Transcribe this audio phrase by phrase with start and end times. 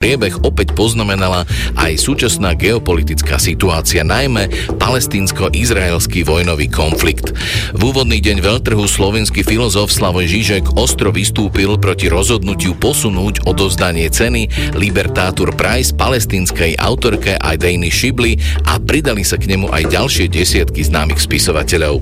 [0.00, 1.44] Priebeh opäť poznamenala
[1.76, 4.48] aj súčasná geopolitická situácia, najmä
[4.80, 7.36] palestínsko-izraelský vojnový konflikt.
[7.76, 14.72] V úvodný deň veľtrhu slovenský filozof Slavoj Žižek ostro vystúpil proti rozhodnutiu posunúť odovzdanie ceny
[14.72, 18.40] Libertátur Prize palestínskej autorke Aidejny Šibli
[18.72, 22.00] a pridali sa k nemu aj ďalšie desiatky známych spisovateľov.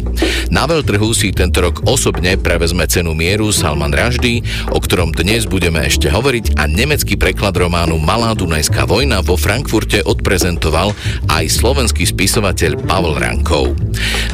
[0.54, 5.82] Na veľtrhu si tento rok osobne prevezme cenu mieru Salman Raždy, o ktorom dnes budeme
[5.82, 10.92] ešte hovoriť a nemecký preklad románu románu Malá Dunajská vojna vo Frankfurte odprezentoval
[11.32, 13.72] aj slovenský spisovateľ Pavel Rankov.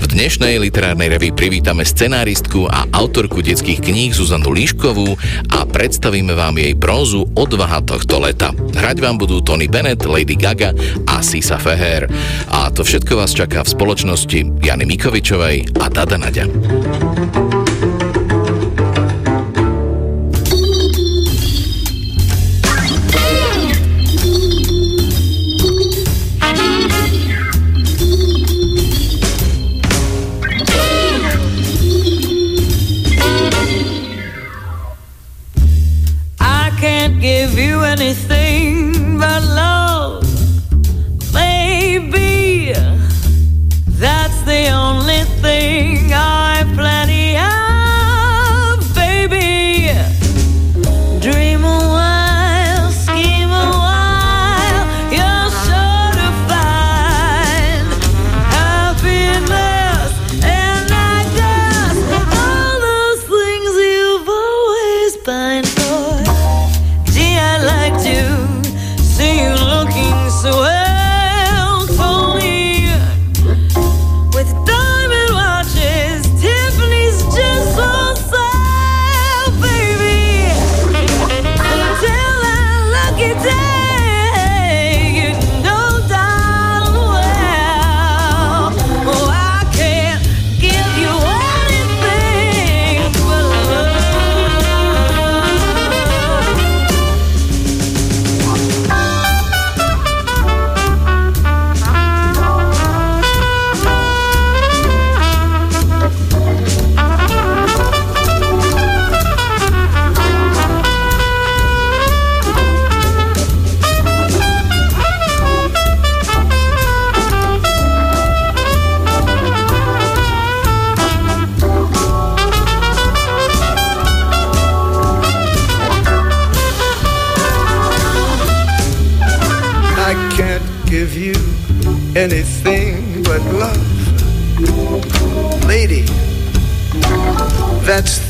[0.02, 5.14] V dnešnej literárnej revi privítame scenáristku a autorku detských kníh Zuzanu Líškovú
[5.54, 8.50] a predstavíme vám jej prózu Odvaha tohto leta.
[8.74, 10.74] Hrať vám budú Tony Bennett, Lady Gaga
[11.06, 12.10] a Sisa Feher.
[12.50, 16.50] A to všetko vás čaká v spoločnosti Jany Mikovičovej a Dada Nadia.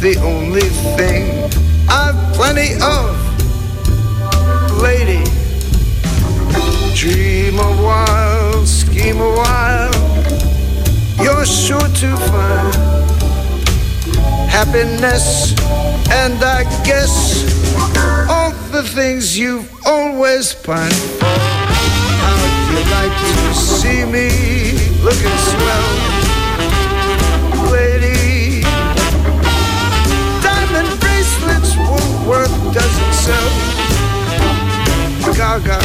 [0.04, 1.32] the only thing
[1.88, 3.16] I've plenty of.
[4.82, 5.24] Lady,
[6.94, 9.94] dream a while, scheme a while,
[11.24, 12.74] you're sure to find
[14.50, 15.54] happiness,
[16.12, 17.48] and I guess
[18.28, 21.24] all the things you've always pined for.
[22.24, 24.28] How'd you like to see me
[25.02, 26.13] looking swell?
[32.26, 33.50] worth doesn't sell.
[35.34, 35.80] Gaga.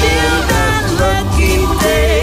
[0.00, 2.21] Feel that lucky day.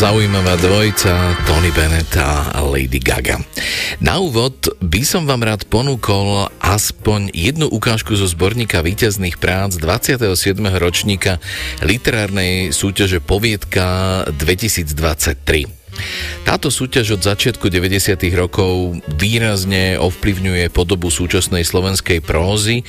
[0.00, 3.36] Zaujímavá dvojica Tony Bennett a Lady Gaga.
[4.00, 10.24] Na úvod by som vám rád ponúkol aspoň jednu ukážku zo zborníka víťazných prác 27.
[10.80, 11.36] ročníka
[11.84, 15.79] literárnej súťaže Poviedka 2023.
[16.46, 18.16] Táto súťaž od začiatku 90.
[18.32, 22.82] rokov výrazne ovplyvňuje podobu súčasnej slovenskej prózy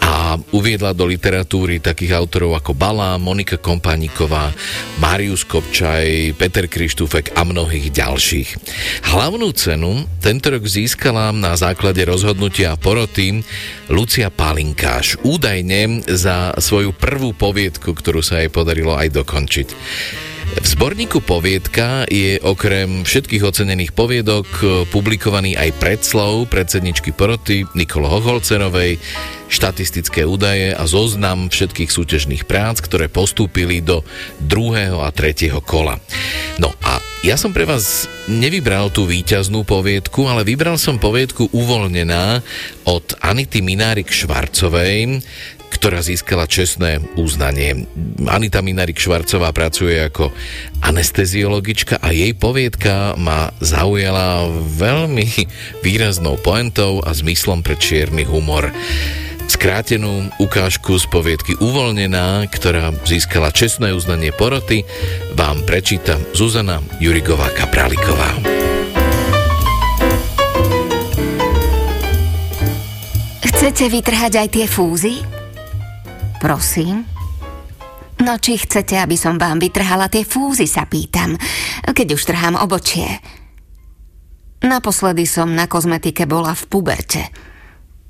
[0.00, 4.50] a uviedla do literatúry takých autorov ako Balá, Monika Kompániková,
[4.98, 8.48] Marius Kopčaj, Peter Krištúfek a mnohých ďalších.
[9.12, 13.44] Hlavnú cenu tento rok získala na základe rozhodnutia poroty
[13.92, 19.68] Lucia Palinkáš, údajne za svoju prvú poviedku, ktorú sa jej podarilo aj dokončiť.
[20.50, 24.50] V zborníku Poviedka je okrem všetkých ocenených poviedok
[24.90, 28.98] publikovaný aj predslov predsedničky poroty Nikolo Hoholcerovej,
[29.46, 34.02] štatistické údaje a zoznam všetkých súťažných prác, ktoré postúpili do
[34.42, 36.02] druhého a tretieho kola.
[36.58, 42.42] No a ja som pre vás nevybral tú víťaznú poviedku, ale vybral som poviedku uvoľnená
[42.90, 45.22] od Anity Minárik Švarcovej,
[45.70, 47.86] ktorá získala čestné uznanie.
[48.26, 50.34] Anita Minarik Švarcová pracuje ako
[50.82, 55.26] anesteziologička a jej poviedka ma zaujala veľmi
[55.86, 58.68] výraznou poentou a zmyslom pre čierny humor
[59.50, 64.86] skrátenú ukážku z poviedky Uvoľnená, ktorá získala čestné uznanie poroty,
[65.34, 68.38] vám prečíta Zuzana Jurigová Kapraliková.
[73.42, 75.39] Chcete vytrhať aj tie fúzy?
[76.40, 77.04] Prosím?
[78.24, 81.36] No či chcete, aby som vám vytrhala tie fúzy, sa pýtam,
[81.84, 83.20] keď už trhám obočie.
[84.60, 87.22] Naposledy som na kozmetike bola v puberte.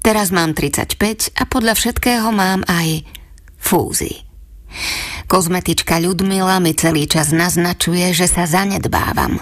[0.03, 3.07] Teraz mám 35 a podľa všetkého mám aj
[3.55, 4.27] fúzy.
[5.31, 9.39] Kozmetička Ľudmila mi celý čas naznačuje, že sa zanedbávam.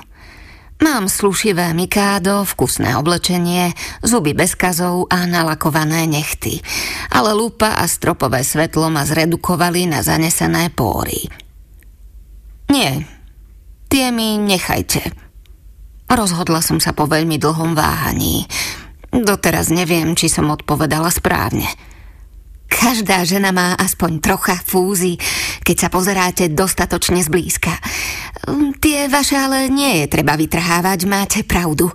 [0.79, 6.63] Mám slušivé mikádo, vkusné oblečenie, zuby bez kazov a nalakované nechty.
[7.11, 11.27] Ale lupa a stropové svetlo ma zredukovali na zanesené póry.
[12.71, 13.03] Nie,
[13.91, 15.03] tie mi nechajte.
[16.07, 18.47] Rozhodla som sa po veľmi dlhom váhaní.
[19.11, 21.67] Doteraz neviem, či som odpovedala správne.
[22.69, 25.19] Každá žena má aspoň trocha fúzy,
[25.69, 27.77] keď sa pozeráte dostatočne zblízka.
[28.49, 31.93] Mm, tie vaše ale nie je treba vytrhávať, máte pravdu.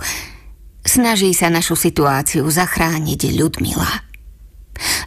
[0.86, 3.92] Snaží sa našu situáciu zachrániť Ľudmila.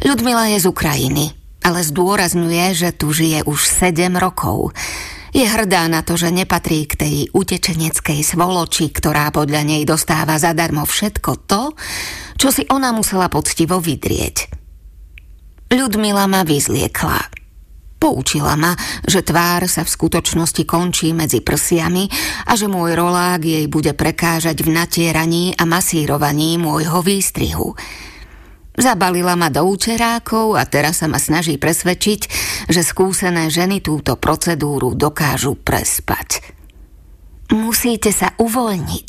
[0.03, 1.31] Ľudmila je z Ukrajiny,
[1.63, 4.75] ale zdôrazňuje, že tu žije už 7 rokov.
[5.31, 10.83] Je hrdá na to, že nepatrí k tej utečeneckej svoloči, ktorá podľa nej dostáva zadarmo
[10.83, 11.63] všetko to,
[12.41, 14.51] čo si ona musela poctivo vydrieť.
[15.71, 17.46] Ľudmila ma vyzliekla.
[17.97, 18.77] Poučila ma,
[19.09, 22.05] že tvár sa v skutočnosti končí medzi prsiami
[22.45, 27.73] a že môj rolák jej bude prekážať v natieraní a masírovaní môjho výstrihu.
[28.77, 32.21] Zabalila ma do účerákov a teraz sa ma snaží presvedčiť,
[32.69, 36.45] že skúsené ženy túto procedúru dokážu prespať.
[37.57, 39.09] Musíte sa uvoľniť.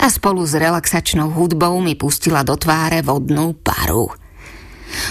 [0.00, 4.08] A spolu s relaxačnou hudbou mi pustila do tváre vodnú paru.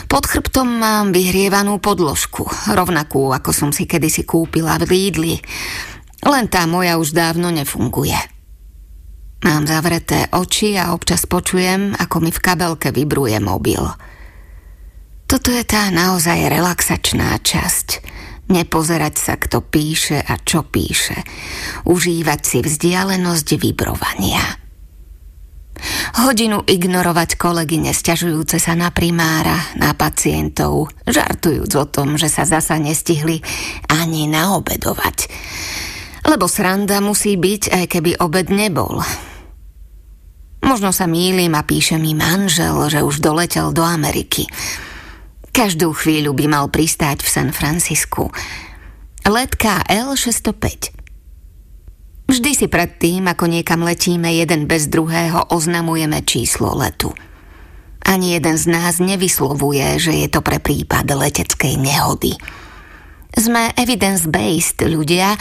[0.07, 5.35] Pod chrbtom mám vyhrievanú podložku, rovnakú ako som si kedysi kúpila v Lídli.
[6.23, 8.15] Len tá moja už dávno nefunguje.
[9.43, 13.83] Mám zavreté oči a občas počujem, ako mi v kabelke vibruje mobil.
[15.27, 17.87] Toto je tá naozaj relaxačná časť.
[18.47, 21.19] Nepozerať sa, kto píše a čo píše.
[21.83, 24.62] Užívať si vzdialenosť vibrovania.
[26.23, 32.79] Hodinu ignorovať kolegy nesťažujúce sa na primára, na pacientov, žartujúc o tom, že sa zasa
[32.79, 33.43] nestihli
[33.89, 35.27] ani naobedovať.
[36.23, 39.03] Lebo sranda musí byť, aj keby obed nebol.
[40.63, 44.47] Možno sa mýlim a píše mi manžel, že už doletel do Ameriky.
[45.51, 48.31] Každú chvíľu by mal pristáť v San Francisku.
[49.27, 51.02] Let KL 605.
[52.23, 57.11] Vždy si predtým, ako niekam letíme jeden bez druhého, oznamujeme číslo letu.
[58.03, 62.35] Ani jeden z nás nevyslovuje, že je to pre prípad leteckej nehody.
[63.33, 65.33] Sme evidence-based ľudia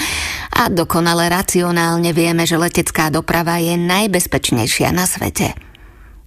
[0.52, 5.52] a dokonale racionálne vieme, že letecká doprava je najbezpečnejšia na svete.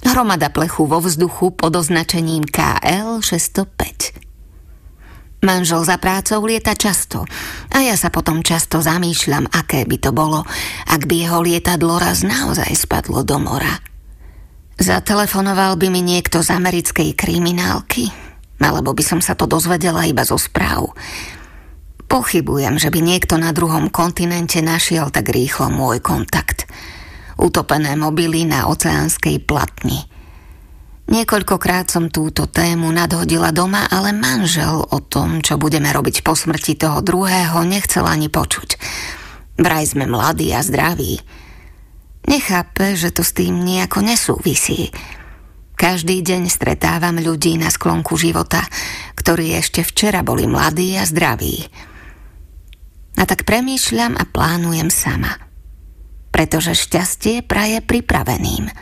[0.06, 4.25] Hromada plechu vo vzduchu pod označením KL 605.
[5.46, 7.22] Manžel za prácou lieta často
[7.70, 10.42] a ja sa potom často zamýšľam, aké by to bolo,
[10.90, 13.78] ak by jeho lietadlo raz naozaj spadlo do mora.
[14.82, 18.10] Zatelefonoval by mi niekto z americkej kriminálky,
[18.58, 20.98] alebo by som sa to dozvedela iba zo správ.
[22.10, 26.66] Pochybujem, že by niekto na druhom kontinente našiel tak rýchlo môj kontakt.
[27.38, 30.10] Utopené mobily na oceánskej platni–
[31.06, 36.82] Niekoľkokrát som túto tému nadhodila doma, ale manžel o tom, čo budeme robiť po smrti
[36.82, 38.82] toho druhého, nechcel ani počuť.
[39.62, 41.22] Vraj sme mladí a zdraví.
[42.26, 44.90] Nechápe, že to s tým nejako nesúvisí.
[45.78, 48.66] Každý deň stretávam ľudí na sklonku života,
[49.14, 51.70] ktorí ešte včera boli mladí a zdraví.
[53.22, 55.38] A tak premýšľam a plánujem sama.
[56.34, 58.74] Pretože šťastie praje pripraveným–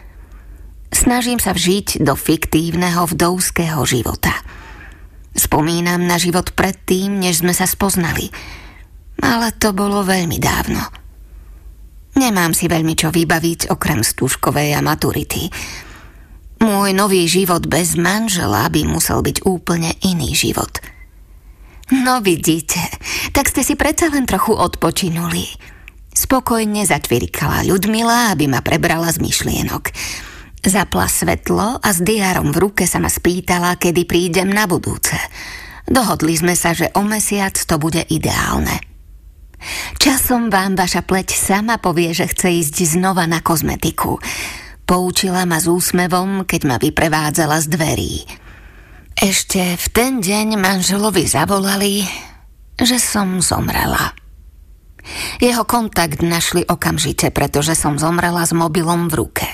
[0.94, 4.30] Snažím sa vžiť do fiktívneho vdovského života.
[5.34, 8.30] Spomínam na život predtým, než sme sa spoznali.
[9.18, 10.86] Ale to bolo veľmi dávno.
[12.14, 15.50] Nemám si veľmi čo vybaviť okrem stúžkovej a maturity.
[16.62, 20.78] Môj nový život bez manžela by musel byť úplne iný život.
[21.90, 22.80] No vidíte,
[23.34, 25.50] tak ste si predsa len trochu odpočinuli.
[26.14, 29.90] Spokojne začvirikala Ľudmila, aby ma prebrala z myšlienok.
[30.64, 35.20] Zapla svetlo a s diárom v ruke sa ma spýtala, kedy prídem na budúce.
[35.84, 38.80] Dohodli sme sa, že o mesiac to bude ideálne.
[40.00, 44.24] Časom vám vaša pleť sama povie, že chce ísť znova na kozmetiku.
[44.88, 48.16] Poučila ma s úsmevom, keď ma vyprevádzala z dverí.
[49.20, 52.08] Ešte v ten deň manželovi zavolali,
[52.80, 54.16] že som zomrela.
[55.44, 59.48] Jeho kontakt našli okamžite, pretože som zomrela s mobilom v ruke.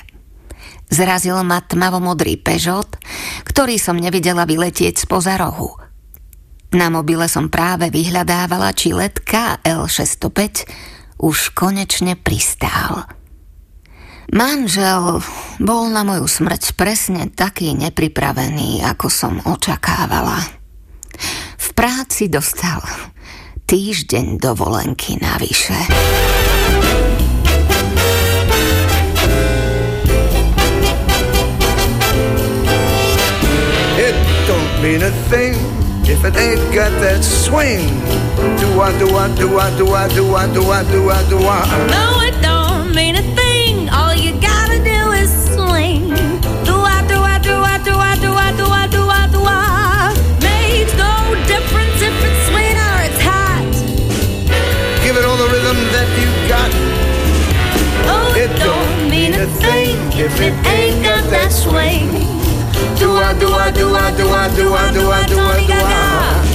[0.89, 2.97] Zrazil ma tmavomodrý Peugeot,
[3.45, 5.77] ktorý som nevidela vyletieť spoza rohu.
[6.69, 10.69] Na mobile som práve vyhľadávala, či let KL605
[11.21, 13.09] už konečne pristál.
[14.29, 15.25] Manžel
[15.57, 20.37] bol na moju smrť presne taký nepripravený, ako som očakávala.
[21.57, 22.85] V práci dostal
[23.65, 25.77] týždeň dovolenky navyše.
[34.81, 35.55] Mean a thing
[36.07, 37.83] if it ain't got that swing.
[38.59, 41.37] Do I, do I, do I, do I, do I, do I, do I, do
[41.37, 41.63] I?
[41.91, 43.89] No, it don't mean a thing.
[43.89, 46.07] All you gotta do is swing.
[46.63, 49.41] Do I, do I, do I, do I, do I, do I, do I, do
[49.43, 50.15] I?
[50.47, 51.13] Makes no
[51.51, 53.67] difference if it's sweet or it's hot.
[55.03, 56.71] Give it all the rhythm that you got.
[58.07, 62.29] Oh, it don't mean a thing if it ain't got that swing
[62.99, 66.48] do I do I do I do I do I do I do I do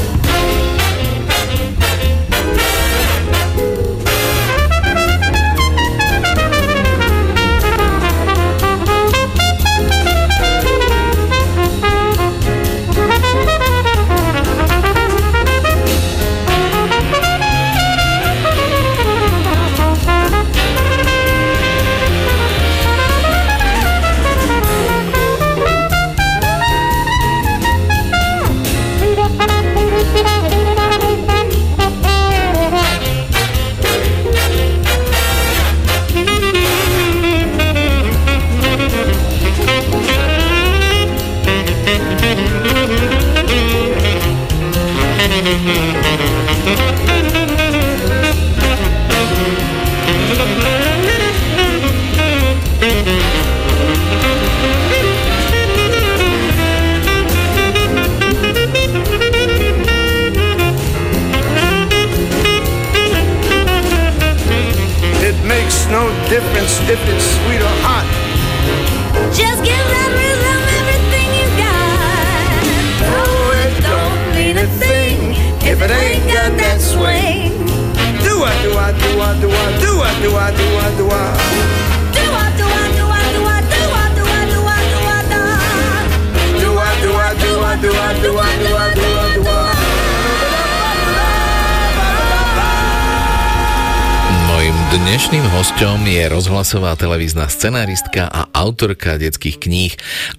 [95.75, 99.93] I rozhlasová televízna scenaristka a autorka detských kníh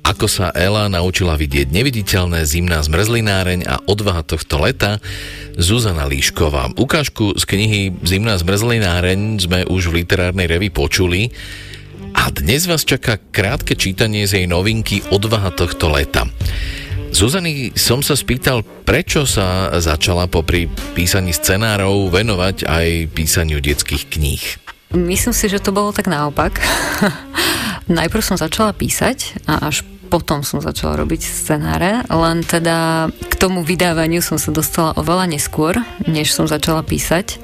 [0.08, 5.04] Ako sa Ela naučila vidieť neviditeľné zimná zmrzlináreň a odvaha tohto leta
[5.60, 6.80] Zuzana Líšková.
[6.80, 11.36] Ukážku z knihy Zimná zmrzlináreň sme už v literárnej revi počuli
[12.16, 16.24] a dnes vás čaká krátke čítanie z jej novinky Odvaha tohto leta.
[17.12, 24.65] Zuzany som sa spýtal, prečo sa začala popri písaní scenárov venovať aj písaniu detských kníh.
[24.96, 26.64] Myslím si, že to bolo tak naopak.
[27.92, 33.66] Najprv som začala písať a až potom som začala robiť scenáre, len teda k tomu
[33.66, 35.76] vydávaniu som sa dostala oveľa neskôr,
[36.08, 37.42] než som začala písať.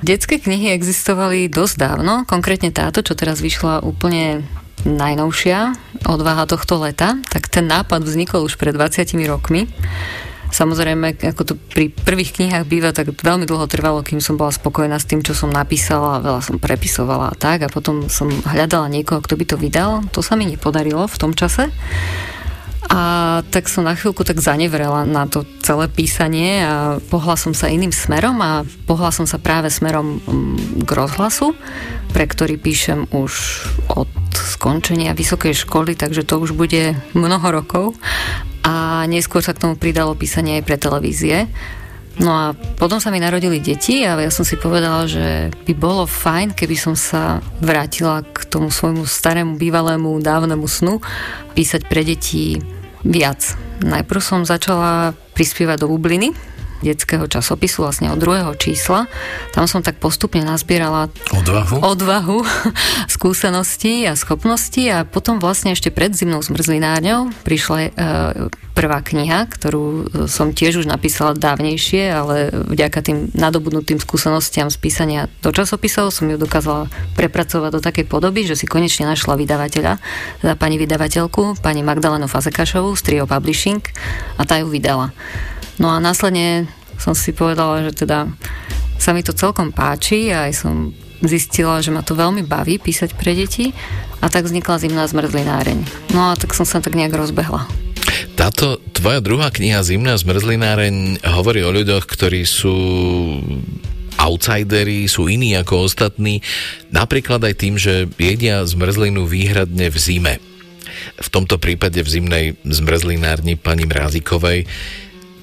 [0.00, 4.46] Detské knihy existovali dosť dávno, konkrétne táto, čo teraz vyšla úplne
[4.86, 5.74] najnovšia,
[6.06, 9.66] odvaha tohto leta, tak ten nápad vznikol už pred 20 rokmi.
[10.56, 14.96] Samozrejme, ako to pri prvých knihách býva, tak veľmi dlho trvalo, kým som bola spokojná
[14.96, 19.20] s tým, čo som napísala, veľa som prepisovala a tak a potom som hľadala niekoho,
[19.20, 20.00] kto by to vydal.
[20.16, 21.68] To sa mi nepodarilo v tom čase.
[22.88, 27.68] A tak som na chvíľku tak zanevrela na to celé písanie a pohla som sa
[27.68, 31.52] iným smerom a pohla som sa práve smerom mm, k rozhlasu,
[32.16, 33.32] pre ktorý píšem už
[33.92, 37.98] od skončenia vysokej školy, takže to už bude mnoho rokov
[38.66, 41.46] a neskôr sa k tomu pridalo písanie aj pre televízie.
[42.16, 42.44] No a
[42.80, 46.74] potom sa mi narodili deti a ja som si povedala, že by bolo fajn, keby
[46.74, 50.98] som sa vrátila k tomu svojmu starému, bývalému, dávnemu snu
[51.52, 52.56] písať pre deti
[53.04, 53.54] viac.
[53.84, 56.32] Najprv som začala prispievať do bubliny,
[56.84, 59.08] detského časopisu, vlastne od druhého čísla.
[59.52, 62.38] Tam som tak postupne nazbierala odvahu, odvahu
[63.16, 67.90] skúsenosti a schopnosti a potom vlastne ešte pred zimnou zmrzlinárňou prišla e,
[68.76, 74.76] prvá kniha, ktorú e, som tiež už napísala dávnejšie, ale vďaka tým nadobudnutým skúsenostiam z
[74.76, 79.92] písania do časopisov som ju dokázala prepracovať do takej podoby, že si konečne našla vydavateľa,
[80.44, 83.80] teda pani vydavateľku, pani Magdalenu Fazekašovú z Trio Publishing
[84.36, 85.16] a tá ju vydala.
[85.76, 88.30] No a následne som si povedala, že teda
[88.96, 93.16] sa mi to celkom páči a aj som zistila, že ma to veľmi baví písať
[93.16, 93.72] pre deti
[94.20, 96.12] a tak vznikla zimná zmrzlináreň.
[96.12, 97.68] No a tak som sa tak nejak rozbehla.
[98.36, 102.76] Táto tvoja druhá kniha Zimná zmrzlináreň hovorí o ľuďoch, ktorí sú
[104.16, 106.40] outsideri, sú iní ako ostatní,
[106.92, 110.34] napríklad aj tým, že jedia zmrzlinu výhradne v zime.
[111.20, 114.64] V tomto prípade v zimnej zmrzlinárni pani Mrázikovej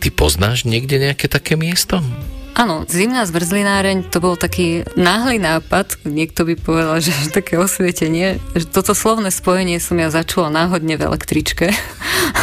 [0.04, 2.04] Ty poznáš niekde nejaké také miesto?
[2.60, 8.68] Áno, zimná zmrzlináreň to bol taký náhly nápad, niekto by povedal, že také osvietenie, že
[8.68, 11.72] toto slovné spojenie som ja začula náhodne v električke.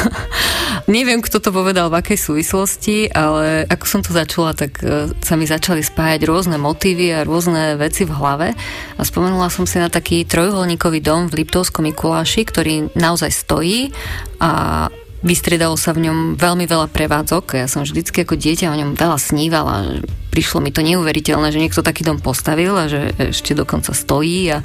[0.89, 5.37] Neviem, kto to povedal v akej súvislosti, ale ako som to začula, tak e, sa
[5.37, 8.49] mi začali spájať rôzne motívy a rôzne veci v hlave
[8.97, 13.93] a spomenula som si na taký trojuholníkový dom v Liptovskom Mikuláši, ktorý naozaj stojí
[14.41, 14.89] a
[15.21, 17.61] Vystriedalo sa v ňom veľmi veľa prevádzok.
[17.61, 20.01] Ja som vždycky ako dieťa o ňom veľa snívala.
[20.33, 24.65] Prišlo mi to neuveriteľné, že niekto taký dom postavil a že ešte dokonca stojí a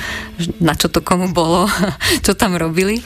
[0.63, 1.67] na čo to komu bolo,
[2.25, 3.03] čo tam robili.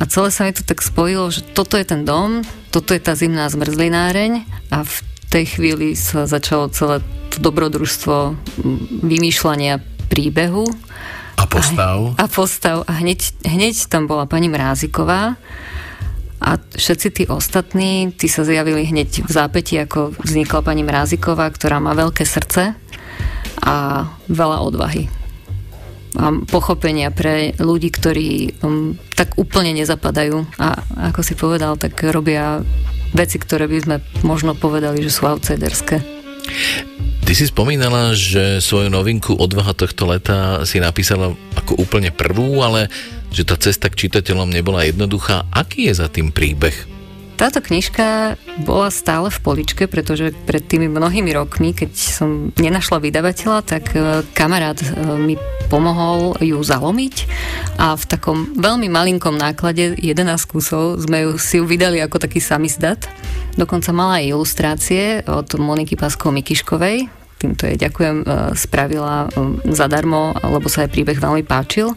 [0.00, 2.42] A celé sa mi to tak spojilo, že toto je ten dom,
[2.74, 4.96] toto je tá zimná zmrzlináreň a v
[5.30, 8.34] tej chvíli sa začalo celé to dobrodružstvo
[9.06, 9.78] vymýšľania
[10.10, 10.66] príbehu.
[11.38, 12.18] A postav.
[12.18, 12.82] A, a postav.
[12.90, 15.38] A hneď, hneď tam bola pani Mráziková,
[16.40, 21.84] a všetci tí ostatní, tí sa zjavili hneď v zápäti, ako vznikla pani Mráziková, ktorá
[21.84, 22.72] má veľké srdce
[23.60, 23.76] a
[24.32, 25.12] veľa odvahy.
[26.18, 30.80] A pochopenia pre ľudí, ktorí um, tak úplne nezapadajú a
[31.12, 32.64] ako si povedal, tak robia
[33.14, 36.02] veci, ktoré by sme možno povedali, že sú outsiderské.
[37.20, 42.90] Ty si spomínala, že svoju novinku Odvaha tohto leta si napísala ako úplne prvú, ale
[43.30, 45.46] že tá cesta k čitateľom nebola jednoduchá.
[45.54, 47.00] Aký je za tým príbeh?
[47.40, 48.36] Táto knižka
[48.68, 54.20] bola stále v poličke, pretože pred tými mnohými rokmi, keď som nenašla vydavateľa, tak e,
[54.36, 55.34] kamarát e, mi
[55.72, 57.24] pomohol ju zalomiť
[57.80, 62.44] a v takom veľmi malinkom náklade 11 kusov sme ju, si ju vydali ako taký
[62.44, 63.08] samizdat.
[63.56, 69.28] Dokonca mala aj ilustrácie od Moniky Paskov Mikiškovej, týmto jej ďakujem, e, spravila e,
[69.72, 71.96] zadarmo, lebo sa jej príbeh veľmi páčil.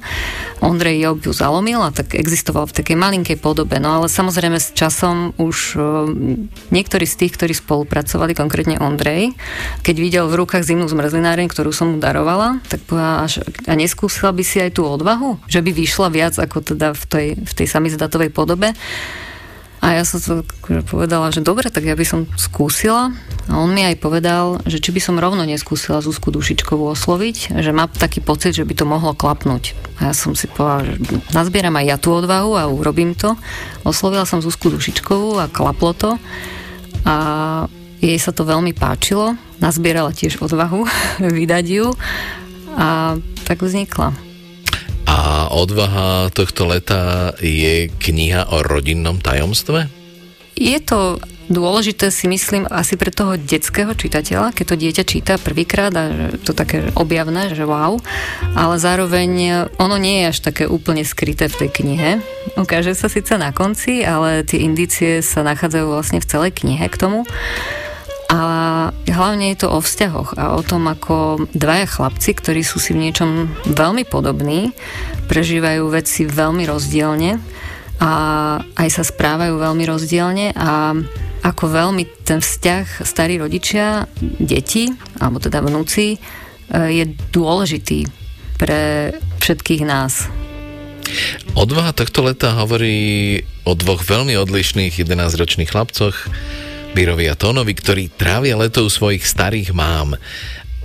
[0.63, 3.75] Ondrej Job ju zalomil a tak existoval v takej malinkej podobe.
[3.83, 5.79] No ale samozrejme s časom už e,
[6.71, 9.35] niektorí z tých, ktorí spolupracovali, konkrétne Ondrej,
[9.83, 14.43] keď videl v rukách zimnú zmrzlináreň, ktorú som mu darovala, tak až, a neskúsila by
[14.47, 18.31] si aj tú odvahu, že by vyšla viac ako teda v tej, v tej samizdatovej
[18.31, 18.71] podobe.
[19.83, 23.11] A ja som to akože povedala, že dobre, tak ja by som skúsila.
[23.51, 27.75] A on mi aj povedal, že či by som rovno neskúsila Zuzku Dušičkovú osloviť, že
[27.75, 29.75] má taký pocit, že by to mohlo klapnúť.
[29.99, 30.95] A ja som si povedala, že
[31.35, 33.35] nazbieram aj ja tú odvahu a urobím to.
[33.83, 36.15] Oslovila som Zuzku Dušičkovú a klaplo to.
[37.03, 37.15] A
[37.99, 39.35] jej sa to veľmi páčilo.
[39.59, 40.87] Nazbierala tiež odvahu
[41.43, 41.91] vydať ju.
[42.79, 44.32] A tak vznikla.
[45.09, 49.87] A odvaha tohto leta je kniha o rodinnom tajomstve?
[50.53, 51.17] Je to
[51.51, 56.55] dôležité si myslím asi pre toho detského čitateľa, keď to dieťa číta prvýkrát a to
[56.55, 57.99] také objavné, že wow,
[58.55, 62.11] ale zároveň ono nie je až také úplne skryté v tej knihe.
[62.55, 66.95] Ukáže sa síce na konci, ale tie indície sa nachádzajú vlastne v celej knihe k
[66.95, 67.27] tomu.
[68.33, 68.39] A
[69.05, 73.05] hlavne je to o vzťahoch a o tom, ako dvaja chlapci, ktorí sú si v
[73.05, 74.73] niečom veľmi podobní,
[75.29, 77.37] prežívajú veci veľmi rozdielne
[78.01, 78.11] a
[78.73, 80.97] aj sa správajú veľmi rozdielne a
[81.45, 84.09] ako veľmi ten vzťah starí rodičia,
[84.41, 84.89] deti,
[85.21, 86.17] alebo teda vnúci, e,
[86.89, 88.07] je dôležitý
[88.57, 90.25] pre všetkých nás.
[91.53, 96.15] Odvaha tohto leta hovorí o dvoch veľmi odlišných 11-ročných chlapcoch,
[96.93, 100.13] Birovi a Tónovi, ktorí trávia leto u svojich starých mám.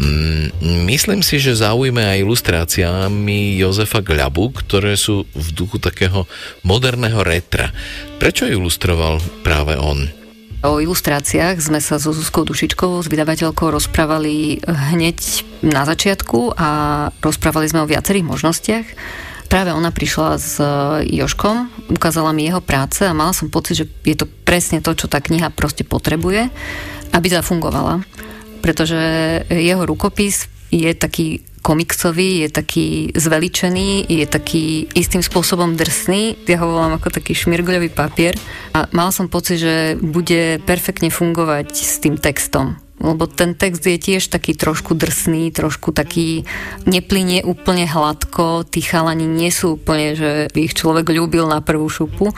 [0.01, 0.57] Mm,
[0.89, 6.25] myslím si, že zaujíme aj ilustráciami Jozefa Gľabu, ktoré sú v duchu takého
[6.65, 7.77] moderného retra.
[8.17, 10.09] Prečo ilustroval práve on?
[10.65, 16.69] O ilustráciách sme sa so Zuzkou Dušičkovou, s vydavateľkou, rozprávali hneď na začiatku a
[17.21, 18.87] rozprávali sme o viacerých možnostiach.
[19.49, 20.61] Práve ona prišla s
[21.09, 25.09] Joškom, ukázala mi jeho práce a mala som pocit, že je to presne to, čo
[25.09, 26.53] tá kniha proste potrebuje,
[27.17, 28.05] aby zafungovala.
[28.61, 29.01] Pretože
[29.49, 36.45] jeho rukopis je taký komiksový, je taký zveličený, je taký istým spôsobom drsný.
[36.45, 38.37] Ja ho volám ako taký šmirgľový papier.
[38.77, 43.99] A mal som pocit, že bude perfektne fungovať s tým textom lebo ten text je
[43.99, 46.45] tiež taký trošku drsný, trošku taký
[46.85, 51.87] neplynie úplne hladko, tí chalani nie sú úplne, že by ich človek ľúbil na prvú
[51.87, 52.35] šupu,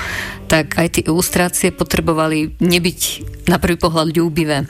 [0.46, 3.00] tak aj tie ilustrácie potrebovali nebyť
[3.48, 4.68] na prvý pohľad ľúbivé.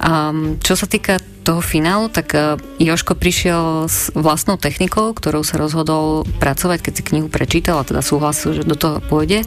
[0.00, 0.32] A
[0.64, 1.20] čo sa týka
[1.50, 7.02] toho finálu, tak e, Joško prišiel s vlastnou technikou, ktorou sa rozhodol pracovať, keď si
[7.02, 9.42] knihu prečítal a teda súhlasil, že do toho pôjde.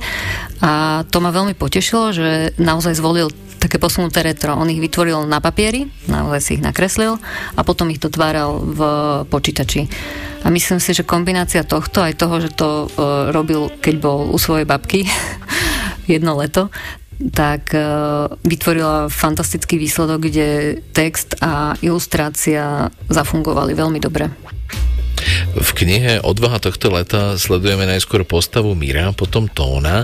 [0.60, 4.60] A to ma veľmi potešilo, že naozaj zvolil také posunuté retro.
[4.60, 7.16] On ich vytvoril na papieri, naozaj si ich nakreslil
[7.56, 8.80] a potom ich dotváral v
[9.32, 9.88] počítači.
[10.44, 12.88] A myslím si, že kombinácia tohto aj toho, že to e,
[13.32, 15.08] robil, keď bol u svojej babky
[16.14, 16.68] jedno leto,
[17.32, 17.82] tak e,
[18.44, 24.30] vytvorila fantastický výsledok, kde text a ilustrácia zafungovali veľmi dobre.
[25.54, 30.04] V knihe Odvaha tohto leta sledujeme najskôr postavu Mira, potom Tóna.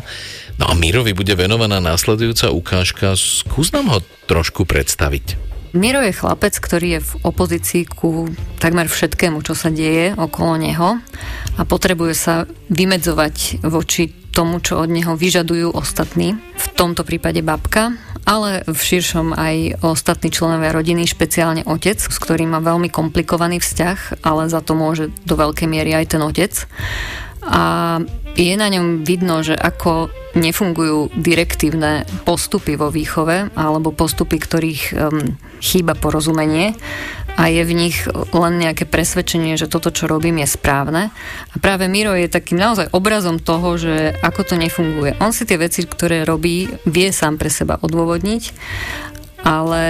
[0.60, 3.16] No a Mirovi bude venovaná následujúca ukážka.
[3.16, 5.50] Skús nám ho trošku predstaviť.
[5.70, 8.26] Miro je chlapec, ktorý je v opozícii ku
[8.58, 10.98] takmer všetkému, čo sa deje okolo neho
[11.56, 17.98] a potrebuje sa vymedzovať voči tomu, čo od neho vyžadujú ostatní, v tomto prípade babka,
[18.30, 24.22] ale v širšom aj ostatní členovia rodiny, špeciálne otec, s ktorým má veľmi komplikovaný vzťah,
[24.22, 26.54] ale za to môže do veľkej miery aj ten otec.
[27.50, 27.98] A
[28.40, 30.08] je na ňom vidno, že ako
[30.40, 36.78] nefungujú direktívne postupy vo výchove alebo postupy, ktorých um, chýba porozumenie
[37.36, 37.98] a je v nich
[38.32, 41.12] len nejaké presvedčenie, že toto, čo robím, je správne.
[41.52, 45.20] A práve Miro je takým naozaj obrazom toho, že ako to nefunguje.
[45.20, 48.44] On si tie veci, ktoré robí, vie sám pre seba odôvodniť,
[49.44, 49.84] ale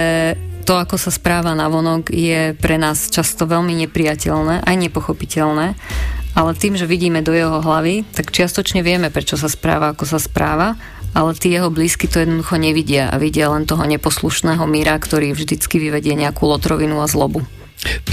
[0.62, 5.74] to, ako sa správa na vonok, je pre nás často veľmi nepriateľné, aj nepochopiteľné
[6.34, 10.18] ale tým, že vidíme do jeho hlavy, tak čiastočne vieme, prečo sa správa, ako sa
[10.22, 10.78] správa,
[11.10, 15.82] ale tí jeho blízky to jednoducho nevidia a vidia len toho neposlušného míra, ktorý vždycky
[15.82, 17.42] vyvedie nejakú lotrovinu a zlobu.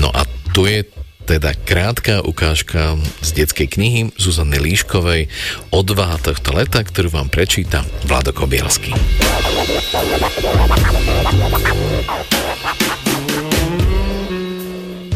[0.01, 0.25] No a
[0.56, 0.88] tu je
[1.27, 5.27] teda krátka ukážka z detskej knihy Zuzany Líškovej
[5.75, 8.95] Odvaha tohto leta, ktorú vám prečíta Vlado Kobielsky.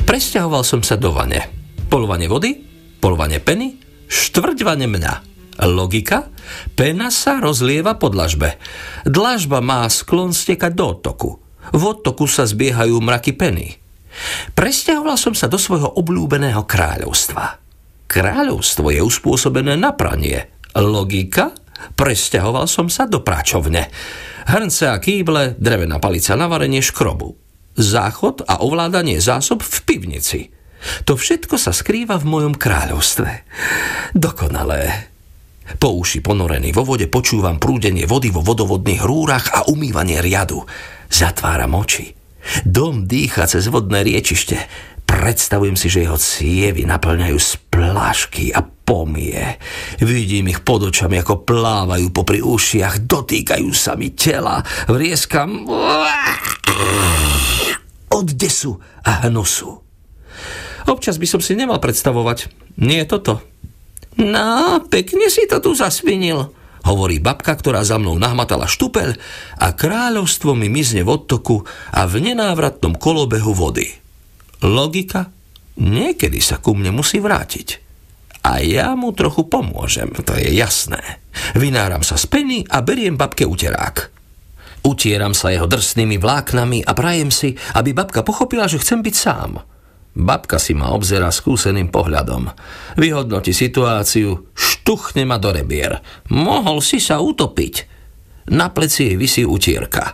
[0.03, 1.47] Presťahoval som sa do vane.
[1.87, 2.70] Polovanie vody,
[3.01, 5.13] polovanie peny, štvrťvane mňa.
[5.65, 6.29] Logika?
[6.77, 8.55] Pena sa rozlieva po dlažbe.
[9.03, 11.31] Dlažba má sklon stekať do otoku.
[11.73, 13.77] V otoku sa zbiehajú mraky peny.
[14.53, 17.61] Presťahoval som sa do svojho obľúbeného kráľovstva.
[18.09, 20.51] Kráľovstvo je uspôsobené na pranie.
[20.75, 21.55] Logika?
[21.95, 23.89] Presťahoval som sa do práčovne.
[24.45, 27.37] Hrnce a kýble, drevená palica na varenie škrobu.
[27.77, 30.60] Záchod a ovládanie zásob v pivnici.
[31.05, 33.29] To všetko sa skrýva v mojom kráľovstve.
[34.17, 35.11] Dokonalé.
[35.77, 40.65] Po uši ponorený vo vode počúvam prúdenie vody vo vodovodných rúrach a umývanie riadu.
[41.07, 42.11] Zatváram oči.
[42.65, 44.57] Dom dýcha cez vodné riečište.
[45.05, 49.59] Predstavujem si, že jeho cievy naplňajú splášky a pomie.
[49.99, 55.67] Vidím ich pod očami, ako plávajú popri ušiach, dotýkajú sa mi tela, vrieskam
[58.11, 58.75] od desu
[59.07, 59.71] a hnusu.
[60.89, 62.49] Občas by som si nemal predstavovať.
[62.81, 63.43] Nie toto.
[64.19, 66.51] No, pekne si to tu zasvinil,
[66.83, 69.15] hovorí babka, ktorá za mnou nahmatala štupel
[69.57, 71.63] a kráľovstvo mi mizne v odtoku
[71.95, 73.87] a v nenávratnom kolobehu vody.
[74.61, 75.31] Logika?
[75.81, 77.89] Niekedy sa ku mne musí vrátiť.
[78.41, 81.21] A ja mu trochu pomôžem, to je jasné.
[81.53, 84.11] Vynáram sa z peny a beriem babke uterák.
[84.81, 89.51] Utieram sa jeho drsnými vláknami a prajem si, aby babka pochopila, že chcem byť sám–
[90.11, 92.51] Babka si ma obzera skúseným pohľadom.
[92.99, 96.03] Vyhodnoti situáciu, štuchne ma do rebier.
[96.27, 97.87] Mohol si sa utopiť.
[98.51, 100.11] Na pleci jej vysí utierka.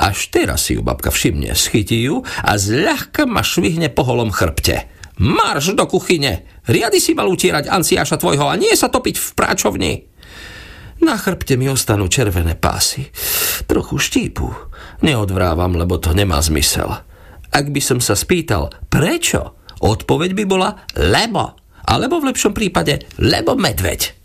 [0.00, 4.90] Až teraz si ju babka všimne, schytí ju a zľahka ma švihne po holom chrbte.
[5.20, 6.42] Marš do kuchyne!
[6.66, 9.92] Riady si mal utierať anciáša tvojho a nie sa topiť v práčovni.
[11.04, 13.12] Na chrbte mi ostanú červené pásy.
[13.68, 14.48] Trochu štípu.
[15.04, 16.90] Neodvrávam, lebo to nemá zmysel.
[17.54, 19.62] Ak by som sa spýtal, prečo?
[19.78, 21.54] Odpoveď by bola lebo.
[21.86, 24.24] Alebo v lepšom prípade, lebo medveď.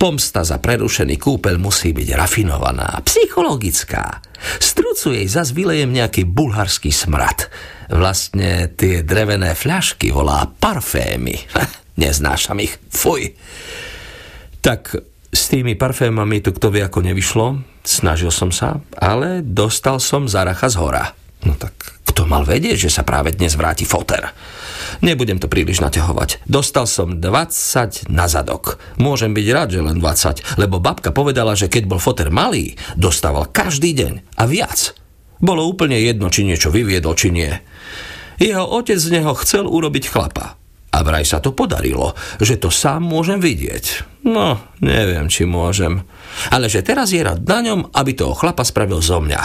[0.00, 4.22] Pomsta za prerušený kúpel musí byť rafinovaná, psychologická.
[4.56, 7.52] Z trucu jej zas vylejem nejaký bulharský smrad.
[7.92, 11.36] Vlastne tie drevené fľašky volá parfémy.
[12.00, 12.80] Neznášam ich.
[12.88, 13.36] Fuj.
[14.64, 14.96] Tak
[15.28, 17.46] s tými parfémami to kto vie ako nevyšlo.
[17.84, 21.12] Snažil som sa, ale dostal som zaracha z hora.
[21.44, 24.34] No tak kto mal vedieť, že sa práve dnes vráti foter?
[25.00, 26.42] Nebudem to príliš naťahovať.
[26.50, 28.82] Dostal som 20 na zadok.
[28.98, 33.46] Môžem byť rád, že len 20, lebo babka povedala, že keď bol foter malý, dostával
[33.46, 34.98] každý deň a viac.
[35.38, 37.54] Bolo úplne jedno, či niečo vyviedol, či nie.
[38.36, 40.60] Jeho otec z neho chcel urobiť chlapa.
[40.90, 44.18] A vraj sa to podarilo, že to sám môžem vidieť.
[44.26, 46.02] No, neviem, či môžem.
[46.50, 49.42] Ale že teraz je rád na ňom, aby toho chlapa spravil zo mňa.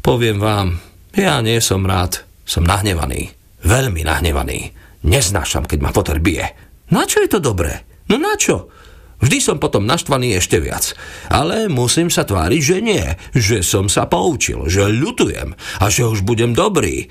[0.00, 0.78] Poviem vám,
[1.16, 3.32] ja nie som rád, som nahnevaný.
[3.64, 4.72] Veľmi nahnevaný.
[5.06, 6.46] Neznášam, keď ma foter bije.
[6.90, 7.84] Na čo je to dobré?
[8.08, 8.72] No na čo?
[9.18, 10.94] Vždy som potom naštvaný ešte viac.
[11.26, 13.04] Ale musím sa tváriť, že nie.
[13.34, 17.10] Že som sa poučil, že ľutujem a že už budem dobrý.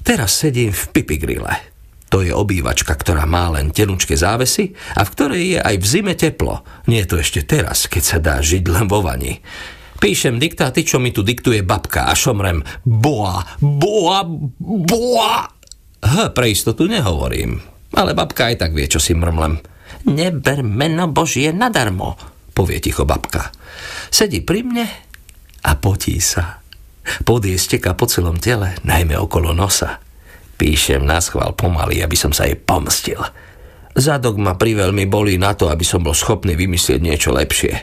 [0.00, 1.76] Teraz sedím v pipigrile.
[2.08, 6.14] To je obývačka, ktorá má len tenučké závesy a v ktorej je aj v zime
[6.14, 6.62] teplo.
[6.86, 9.42] Nie je to ešte teraz, keď sa dá žiť len vo vani.
[10.06, 14.22] Píšem diktáty, čo mi tu diktuje babka a šomrem boa, boa,
[14.62, 15.50] boa.
[15.98, 17.58] H, pre istotu nehovorím,
[17.90, 19.58] ale babka aj tak vie, čo si mrmlem.
[20.06, 22.14] Neber meno Božie nadarmo,
[22.54, 23.50] povie ticho babka.
[24.06, 24.86] Sedí pri mne
[25.66, 26.62] a potí sa.
[27.26, 29.98] Pod jej steká po celom tele, najmä okolo nosa.
[30.54, 33.18] Píšem na schvál pomaly, aby som sa jej pomstil.
[33.98, 37.74] Zadok ma priveľmi bolí na to, aby som bol schopný vymyslieť niečo lepšie.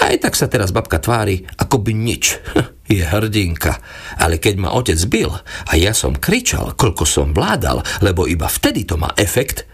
[0.00, 2.40] Aj tak sa teraz babka tvári, ako by nič.
[2.92, 3.76] Je hrdinka.
[4.16, 5.32] Ale keď ma otec bil
[5.68, 9.68] a ja som kričal, koľko som vládal, lebo iba vtedy to má efekt,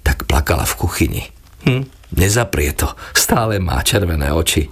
[0.00, 1.22] tak plakala v kuchyni.
[1.68, 2.88] Hm, nezaprie to.
[3.12, 4.68] Stále má červené oči.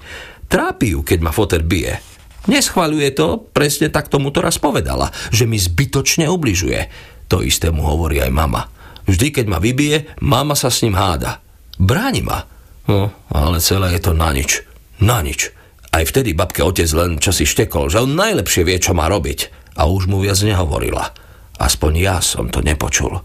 [0.48, 2.00] Trápi ju, keď ma foter bije.
[2.46, 6.80] Neschvaľuje to, presne tak tomu to raz povedala, že mi zbytočne ubližuje.
[7.26, 8.70] To isté mu hovorí aj mama.
[9.06, 11.42] Vždy, keď ma vybije, mama sa s ním háda.
[11.76, 12.46] Bráni ma.
[12.86, 14.62] No, ale celé je to na nič.
[15.02, 15.52] Na nič.
[15.92, 19.72] Aj vtedy babke otec len časy štekol, že on najlepšie vie, čo má robiť.
[19.76, 21.12] A už mu viac nehovorila.
[21.56, 23.20] Aspoň ja som to nepočul.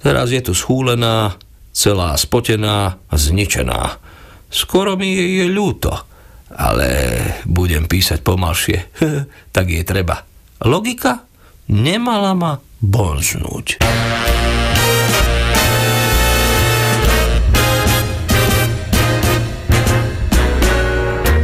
[0.00, 1.36] Teraz je tu schúlená,
[1.72, 4.00] celá spotená, zničená.
[4.48, 6.10] Skoro mi je, je ľúto
[6.56, 6.88] ale
[7.46, 8.78] budem písať pomalšie.
[9.54, 10.26] tak je treba.
[10.66, 11.22] Logika
[11.70, 12.52] nemala ma
[12.82, 13.80] bonznúť.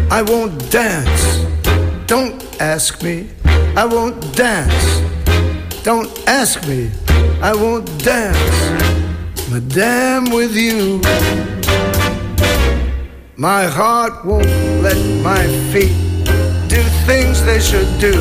[0.09, 1.45] I won't dance.
[2.07, 3.29] Don't ask me.
[3.77, 5.03] I won't dance.
[5.83, 6.91] Don't ask me.
[7.43, 9.51] I won't dance.
[9.51, 11.01] Madame with you.
[13.37, 14.47] My heart won't
[14.81, 15.97] let my feet
[16.69, 18.15] do things they should do.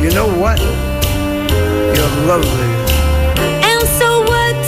[0.00, 0.60] You know what?
[1.96, 2.70] You're lovely.
[3.70, 4.64] And so what?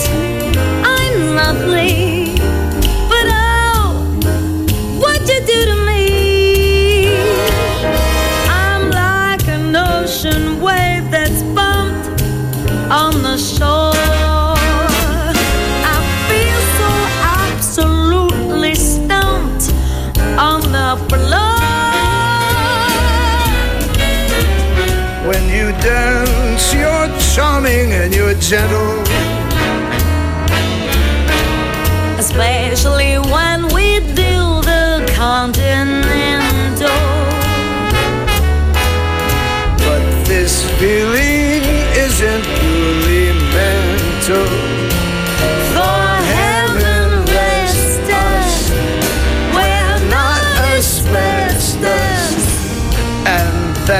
[0.84, 2.11] I'm lovely.
[13.32, 13.92] The shore.
[15.94, 16.90] I feel so
[17.40, 19.72] absolutely stumped
[20.38, 21.60] on the floor.
[25.28, 29.00] When you dance, you're charming and you're gentle.
[32.18, 36.01] Especially when we do the continental.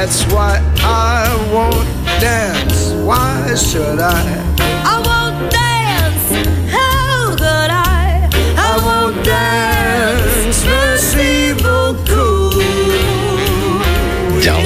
[0.04, 1.86] That's why I won't
[2.20, 2.90] dance.
[3.06, 4.41] Why should I?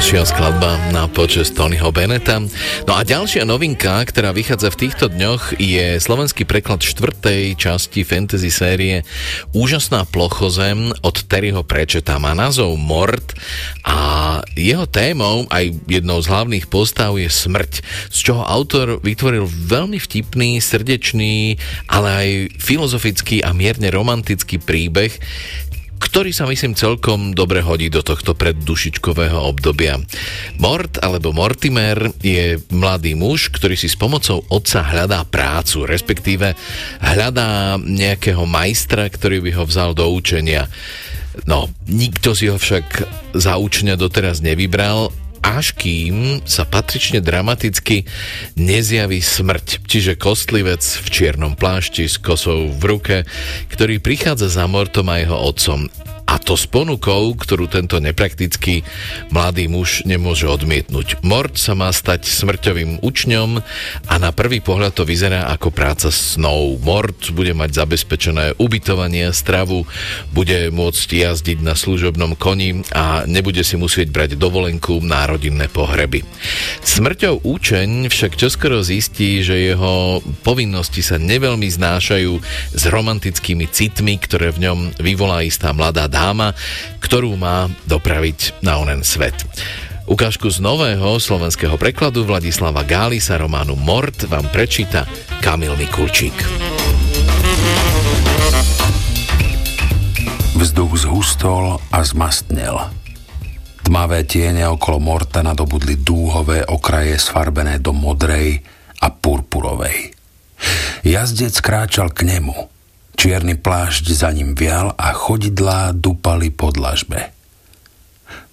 [0.07, 2.39] Ďalšia skladba na počas Tonyho Beneta.
[2.87, 8.55] No a ďalšia novinka, ktorá vychádza v týchto dňoch, je slovenský preklad štvrtej časti fantasy
[8.55, 9.03] série
[9.51, 12.23] Úžasná plochozem od Terryho Prečeta.
[12.23, 13.35] Má názov Mort
[13.83, 13.99] a
[14.55, 20.63] jeho témou, aj jednou z hlavných postav je smrť, z čoho autor vytvoril veľmi vtipný,
[20.63, 21.59] srdečný,
[21.91, 22.29] ale aj
[22.63, 25.11] filozofický a mierne romantický príbeh,
[25.97, 30.01] ktorý sa myslím celkom dobre hodí do tohto preddušičkového obdobia.
[30.61, 36.57] Mort alebo Mortimer je mladý muž, ktorý si s pomocou otca hľadá prácu, respektíve
[37.01, 40.69] hľadá nejakého majstra, ktorý by ho vzal do učenia.
[41.45, 43.05] No, nikto si ho však
[43.37, 45.13] za učňa doteraz nevybral,
[45.45, 48.09] až kým sa patrične dramaticky
[48.57, 53.17] nezjaví smrť, čiže kostlivec v čiernom plášti s kosou v ruke,
[53.73, 55.89] ktorý prichádza za Mortom a jeho otcom.
[56.27, 58.83] A to s ponukou, ktorú tento nepraktický
[59.31, 61.23] mladý muž nemôže odmietnúť.
[61.23, 63.63] Mort sa má stať smrťovým učňom
[64.11, 66.83] a na prvý pohľad to vyzerá ako práca snou.
[66.83, 69.87] Mort bude mať zabezpečené ubytovanie, stravu,
[70.35, 76.27] bude môcť jazdiť na služobnom koni a nebude si musieť brať dovolenku na rodinné pohreby.
[76.83, 82.33] Smrťou účeň však čoskoro zistí, že jeho povinnosti sa neveľmi znášajú
[82.75, 86.57] s romantickými citmi, ktoré v ňom vyvolá istá mladá dáma,
[87.05, 89.37] ktorú má dopraviť na onen svet.
[90.09, 95.05] Ukážku z nového slovenského prekladu Vladislava Gálisa románu Mort vám prečíta
[95.45, 96.33] Kamil Mikulčík.
[100.57, 102.81] Vzduch zhustol a zmastnel.
[103.85, 108.65] Tmavé tiene okolo Morta nadobudli dúhové okraje sfarbené do modrej
[109.05, 110.17] a purpurovej.
[111.05, 112.57] Jazdec kráčal k nemu–
[113.17, 117.33] Čierny plášť za ním vial a chodidlá dupali po dlažbe.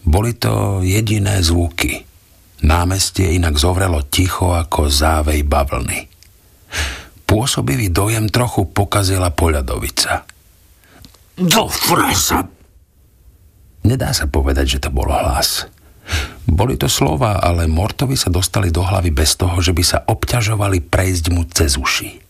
[0.08, 2.08] Boli to jediné zvuky.
[2.64, 6.08] Námestie inak zovrelo ticho ako závej bavlny.
[7.28, 10.24] Pôsobivý dojem trochu pokazila poľadovica.
[11.36, 12.48] Do fresa!
[13.84, 15.68] Nedá sa povedať, že to bol hlas.
[16.48, 20.88] Boli to slova, ale Mortovi sa dostali do hlavy bez toho, že by sa obťažovali
[20.88, 22.23] prejsť mu cez uši.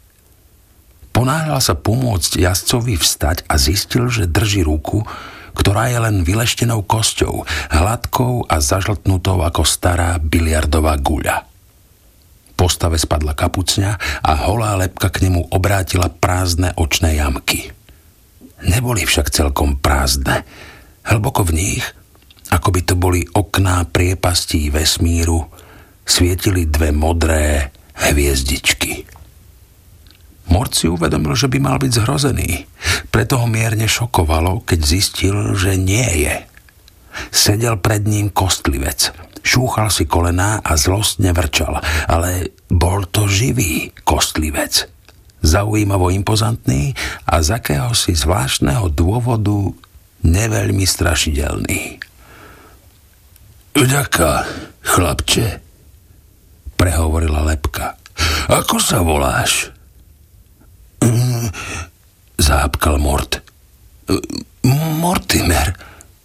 [1.14, 5.06] Ponáhľal sa pomôcť jazdcovi vstať a zistil, že drží ruku,
[5.54, 11.46] ktorá je len vyleštenou kosťou, hladkou a zažltnutou ako stará biliardová guľa.
[12.58, 17.70] Postave spadla kapucňa a holá lepka k nemu obrátila prázdne očné jamky.
[18.66, 20.42] Neboli však celkom prázdne.
[21.04, 21.84] Hlboko v nich,
[22.50, 25.46] ako by to boli okná priepastí vesmíru,
[26.08, 29.13] svietili dve modré hviezdičky.
[30.52, 32.68] Mort si uvedomil, že by mal byť zhrozený.
[33.14, 36.36] Preto ho mierne šokovalo, keď zistil, že nie je.
[37.30, 39.14] Sedel pred ním kostlivec.
[39.44, 44.88] Šúchal si kolená a zlostne vrčal, ale bol to živý kostlivec.
[45.44, 46.96] Zaujímavo impozantný
[47.28, 49.76] a z akéhosi zvláštneho dôvodu
[50.24, 52.00] neveľmi strašidelný.
[53.76, 54.48] Ďaká,
[54.80, 55.60] chlapče,
[56.80, 58.00] prehovorila lepka.
[58.48, 59.73] Ako sa voláš?
[62.48, 63.40] Zápkal Mort.
[65.00, 65.76] Mortimer,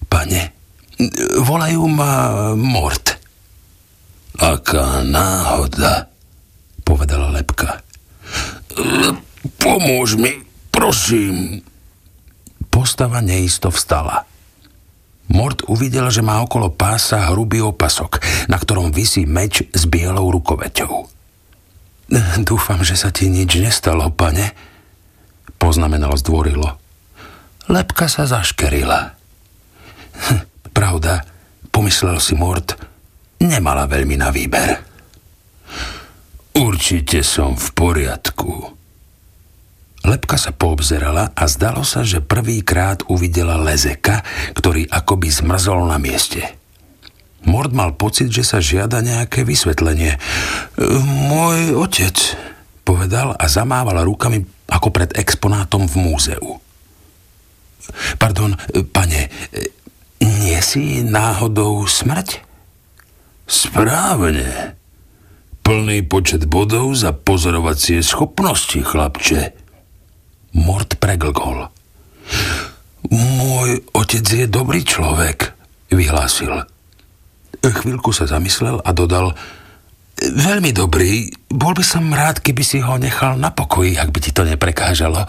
[0.06, 0.42] pane.
[1.42, 2.12] Volajú ma
[2.58, 3.18] Mort.
[4.38, 6.06] Aká náhoda,
[6.86, 7.82] povedala lepka.
[9.58, 11.62] Pomôž mi, prosím.
[12.70, 14.22] Postava neisto vstala.
[15.28, 21.18] Mort uvidel, že má okolo pása hrubý opasok, na ktorom visí meč s bielou rukoveťou.
[22.48, 24.56] Dúfam, že sa ti nič nestalo, pane,
[25.56, 26.76] poznamenal zdvorilo.
[27.68, 29.16] Lepka sa zaškerila.
[30.76, 31.24] Pravda,
[31.72, 32.76] pomyslel si Mort,
[33.40, 34.70] nemala veľmi na výber.
[36.58, 38.78] Určite som v poriadku.
[40.08, 44.24] Lepka sa poobzerala a zdalo sa, že prvýkrát uvidela lezeka,
[44.56, 46.58] ktorý akoby zmrzol na mieste.
[47.46, 50.18] Mord mal pocit, že sa žiada nejaké vysvetlenie.
[51.30, 52.16] Môj otec,
[52.82, 56.46] povedal a zamával rukami ako pred exponátom v múzeu.
[58.20, 58.52] Pardon,
[58.92, 59.32] pane,
[60.20, 62.44] nie si náhodou smrť?
[63.48, 64.76] Správne.
[65.64, 69.56] Plný počet bodov za pozorovacie schopnosti, chlapče.
[70.52, 71.72] Mort preglgol.
[73.08, 75.56] Môj otec je dobrý človek,
[75.88, 76.68] vyhlásil.
[77.64, 79.32] Chvíľku sa zamyslel a dodal,
[80.18, 81.30] Veľmi dobrý.
[81.46, 85.24] Bol by som rád, keby si ho nechal na pokoji, ak by ti to neprekážalo.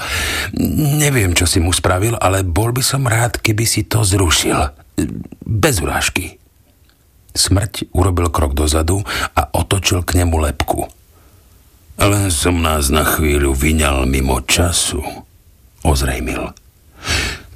[0.97, 4.73] Neviem, čo si mu spravil, ale bol by som rád, keby si to zrušil.
[5.45, 6.41] Bez urážky.
[7.37, 9.05] Smrť urobil krok dozadu
[9.37, 10.89] a otočil k nemu lepku.
[11.99, 15.03] Len som nás na chvíľu vyňal mimo času,
[15.85, 16.55] ozrejmil.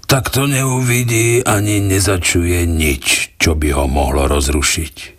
[0.05, 5.12] Tak to neuvidí ani nezačuje nič, čo by ho mohlo rozrušiť.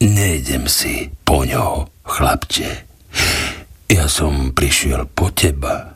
[0.00, 2.88] Nejdem si po ňo, chlapče.
[3.92, 5.92] Ja som prišiel po teba.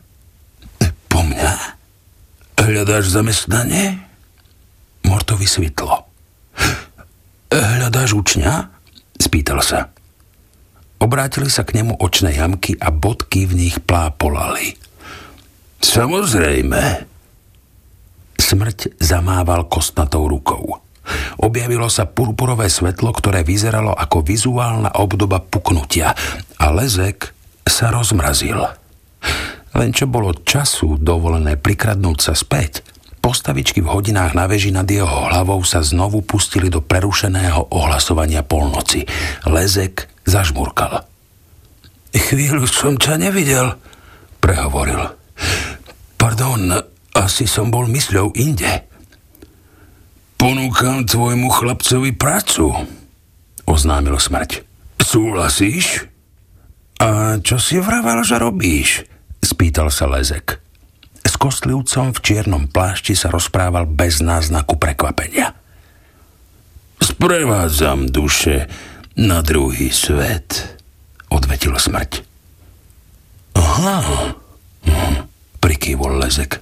[1.09, 1.51] Po mňa?
[2.61, 3.97] Hľadáš zamestnanie?
[5.09, 6.05] Mortovi svitlo.
[7.49, 8.69] Hľadáš učňa?
[9.17, 9.89] Spýtal sa.
[11.01, 14.77] Obrátili sa k nemu očné jamky a bodky v nich plápolali.
[15.81, 17.09] Samozrejme.
[18.37, 20.84] Smrť zamával kostnatou rukou.
[21.41, 26.13] Objavilo sa purpurové svetlo, ktoré vyzeralo ako vizuálna obdoba puknutia
[26.57, 27.31] a lezek
[27.65, 28.61] sa rozmrazil.
[29.75, 32.85] Len čo bolo času dovolené prikradnúť sa späť,
[33.19, 39.03] postavičky v hodinách na veži nad jeho hlavou sa znovu pustili do prerušeného ohlasovania polnoci.
[39.49, 41.03] Lezek zažmurkal.
[42.15, 43.75] Chvíľu som ťa nevidel,
[44.39, 45.11] prehovoril.
[46.15, 46.71] Pardon,
[47.11, 48.94] asi som bol mysľou inde.
[50.45, 52.69] Ponúkam tvojmu chlapcovi prácu,
[53.65, 54.61] oznámil smrť.
[55.01, 56.05] Súhlasíš?
[57.01, 59.09] A čo si vravel, že robíš?
[59.41, 60.61] spýtal sa Lezek.
[61.25, 65.57] S kostlivcom v čiernom plášti sa rozprával bez náznaku prekvapenia.
[67.01, 68.69] Sprevádzam duše
[69.17, 70.77] na druhý svet,
[71.33, 72.21] odvetil smrť.
[73.57, 73.97] Aha,
[74.85, 75.25] hm,
[75.57, 76.61] prikývol Lezek.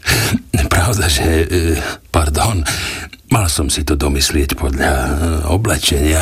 [0.71, 1.27] Pravda, že...
[1.51, 1.59] E,
[2.07, 2.63] pardon,
[3.33, 5.09] mal som si to domyslieť podľa e,
[5.49, 6.21] oblečenia.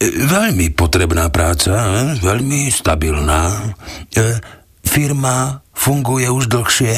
[0.00, 3.76] Veľmi potrebná práca, e, veľmi stabilná.
[4.80, 6.96] Firma funguje už dlhšie?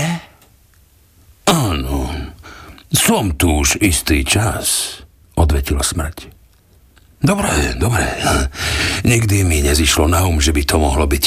[1.51, 2.11] Áno,
[2.95, 5.03] som tu už istý čas,
[5.35, 6.36] odvetila smrť.
[7.27, 8.07] Dobre, dobre.
[9.03, 11.25] Nikdy mi nezišlo na um, že by to mohlo byť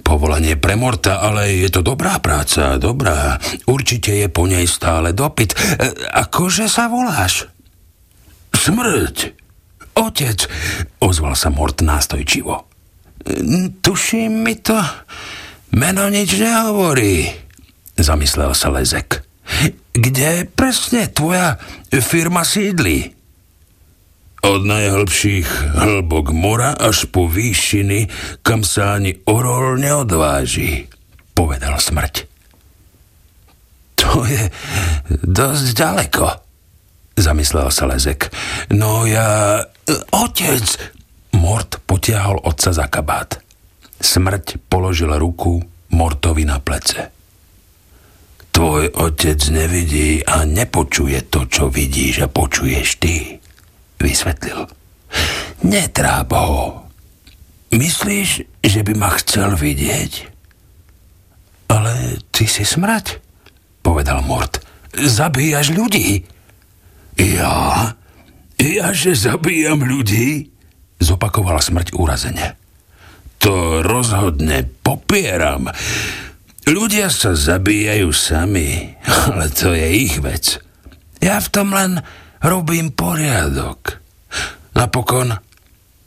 [0.00, 3.36] povolanie pre Morta, ale je to dobrá práca, dobrá.
[3.68, 5.52] Určite je po nej stále dopyt.
[5.52, 7.44] E, akože sa voláš?
[8.56, 9.16] Smrť.
[10.00, 10.48] Otec,
[11.04, 12.54] ozval sa Mort nástojčivo.
[12.56, 12.64] E,
[13.84, 14.80] tuším mi to
[15.74, 17.26] Meno nič nehovorí,
[17.98, 19.26] zamyslel sa Lezek.
[19.90, 21.58] Kde presne tvoja
[21.90, 23.23] firma sídli?
[24.44, 28.12] Od najhlbších hlbok mora až po výšiny,
[28.44, 30.84] kam sa ani orol neodváži,
[31.32, 32.28] povedal smrť.
[34.04, 34.52] To je
[35.24, 36.26] dosť ďaleko,
[37.16, 38.28] zamyslel sa Lezek.
[38.76, 39.64] No ja...
[40.12, 40.64] Otec!
[41.40, 43.40] Mort potiahol otca za kabát.
[43.96, 45.64] Smrť položil ruku
[45.96, 47.10] Mortovi na plece.
[48.52, 53.40] Tvoj otec nevidí a nepočuje to, čo vidíš a počuješ ty,
[54.04, 54.68] vysvetlil.
[55.64, 56.84] Netráp ho.
[57.72, 58.28] Myslíš,
[58.60, 60.12] že by ma chcel vidieť?
[61.72, 63.18] Ale ty si smrť,
[63.80, 64.60] povedal Mort.
[64.94, 66.22] Zabíjaš ľudí.
[67.18, 67.90] Ja?
[68.60, 70.52] Ja, že zabíjam ľudí?
[71.02, 72.54] Zopakovala smrť úrazene.
[73.42, 75.68] To rozhodne popieram.
[76.64, 78.96] Ľudia sa zabíjajú sami,
[79.28, 80.62] ale to je ich vec.
[81.20, 82.00] Ja v tom len
[82.44, 84.04] robím poriadok.
[84.76, 85.32] Napokon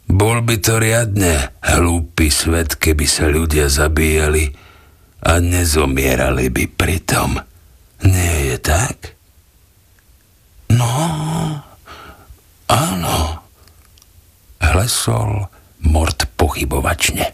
[0.08, 4.54] bol by to riadne hlúpy svet, keby sa ľudia zabíjali
[5.26, 7.42] a nezomierali by pritom.
[8.06, 9.18] Nie je tak?
[10.72, 10.94] No,
[12.70, 13.18] áno.
[14.62, 15.50] Hlesol
[15.88, 17.34] Mort pochybovačne.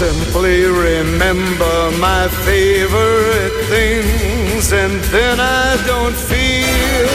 [0.00, 7.12] simply remember my favorite things, and then I don't feel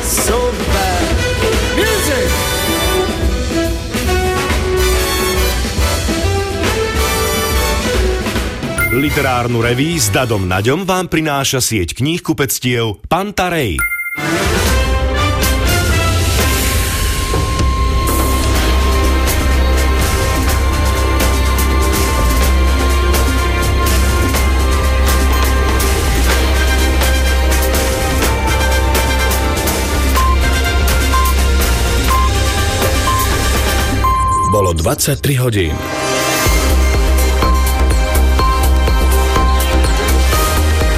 [0.00, 0.40] so
[0.72, 1.04] bad.
[1.76, 2.28] Music!
[8.88, 13.76] Literárnu reví s Dadom Naďom vám prináša sieť kníh kupectiev Pantarej.
[34.78, 35.74] 23 hodín.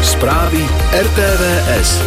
[0.02, 2.00] Správy RTVS.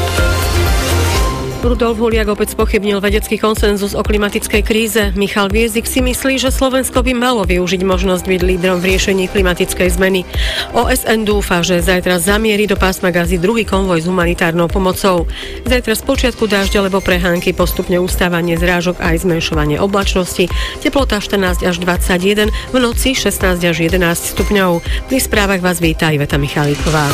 [1.63, 5.03] Rudolf Huliak opäť spochybnil vedecký konsenzus o klimatickej kríze.
[5.15, 9.95] Michal Viezik si myslí, že Slovensko by malo využiť možnosť byť lídrom v riešení klimatickej
[9.95, 10.27] zmeny.
[10.75, 15.23] OSN dúfa, že zajtra zamierí do pásma gazy druhý konvoj s humanitárnou pomocou.
[15.63, 20.51] Zajtra z počiatku dážď alebo prehánky postupne ustávanie zrážok aj zmenšovanie oblačnosti.
[20.83, 24.83] Teplota 14 až 21, v noci 16 až 11 stupňov.
[25.07, 27.07] Pri správach vás víta Iveta Michalíková.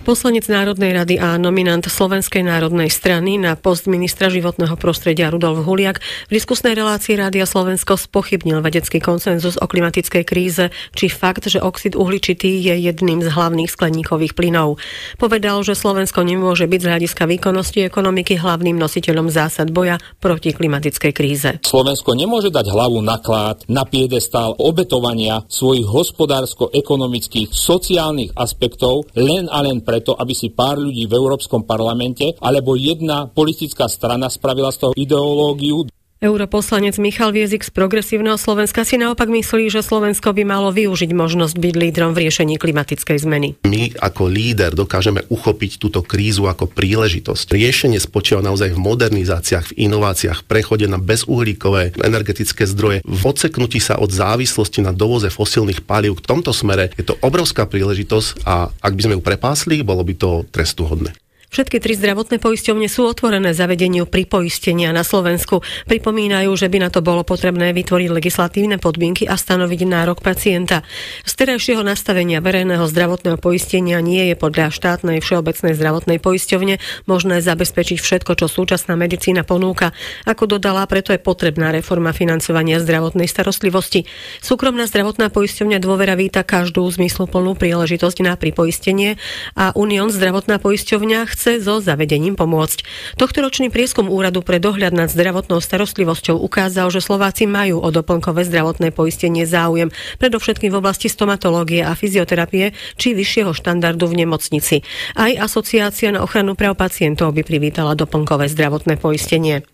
[0.00, 6.00] Poslanec Národnej rady a nominant Slovenskej národnej strany na post ministra životného prostredia Rudolf Huliak
[6.32, 12.00] v diskusnej relácii Rádia Slovensko spochybnil vedecký konsenzus o klimatickej kríze, či fakt, že oxid
[12.00, 14.80] uhličitý je jedným z hlavných skleníkových plynov.
[15.20, 21.12] Povedal, že Slovensko nemôže byť z hľadiska výkonnosti ekonomiky hlavným nositeľom zásad boja proti klimatickej
[21.12, 21.50] kríze.
[21.60, 29.60] Slovensko nemôže dať hlavu na klát, na piedestál obetovania svojich hospodársko-ekonomických, sociálnych aspektov len a
[29.60, 34.88] len preto, aby si pár ľudí v Európskom parlamente alebo jedna politická strana spravila z
[34.88, 35.84] toho ideológiu.
[36.20, 41.56] Europoslanec Michal Viezik z Progresívneho Slovenska si naopak myslí, že Slovensko by malo využiť možnosť
[41.56, 43.56] byť lídrom v riešení klimatickej zmeny.
[43.64, 47.56] My ako líder dokážeme uchopiť túto krízu ako príležitosť.
[47.56, 53.96] Riešenie spočíva naozaj v modernizáciách, v inováciách, prechode na bezuhlíkové energetické zdroje, v odseknutí sa
[53.96, 56.20] od závislosti na dovoze fosílnych palív.
[56.20, 60.12] V tomto smere je to obrovská príležitosť a ak by sme ju prepásli, bolo by
[60.20, 61.16] to trestuhodné.
[61.50, 65.66] Všetky tri zdravotné poisťovne sú otvorené zavedeniu pripoistenia na Slovensku.
[65.90, 70.86] Pripomínajú, že by na to bolo potrebné vytvoriť legislatívne podmienky a stanoviť nárok pacienta.
[71.26, 76.78] Z terajšieho nastavenia verejného zdravotného poistenia nie je podľa štátnej všeobecnej zdravotnej poisťovne
[77.10, 79.90] možné zabezpečiť všetko, čo súčasná medicína ponúka.
[80.30, 84.06] Ako dodala, preto je potrebná reforma financovania zdravotnej starostlivosti.
[84.38, 89.18] Súkromná zdravotná poisťovňa dôvera víta každú zmysluplnú príležitosť na pripoistenie
[89.58, 92.84] a Unión zdravotná poisťovňa chce so zavedením pomôcť.
[93.16, 98.92] Tohtoročný prieskum Úradu pre dohľad nad zdravotnou starostlivosťou ukázal, že Slováci majú o doplnkové zdravotné
[98.92, 99.88] poistenie záujem,
[100.20, 104.84] predovšetkým v oblasti stomatológie a fyzioterapie či vyššieho štandardu v nemocnici.
[105.16, 109.64] Aj Asociácia na ochranu práv pacientov by privítala doplnkové zdravotné poistenie.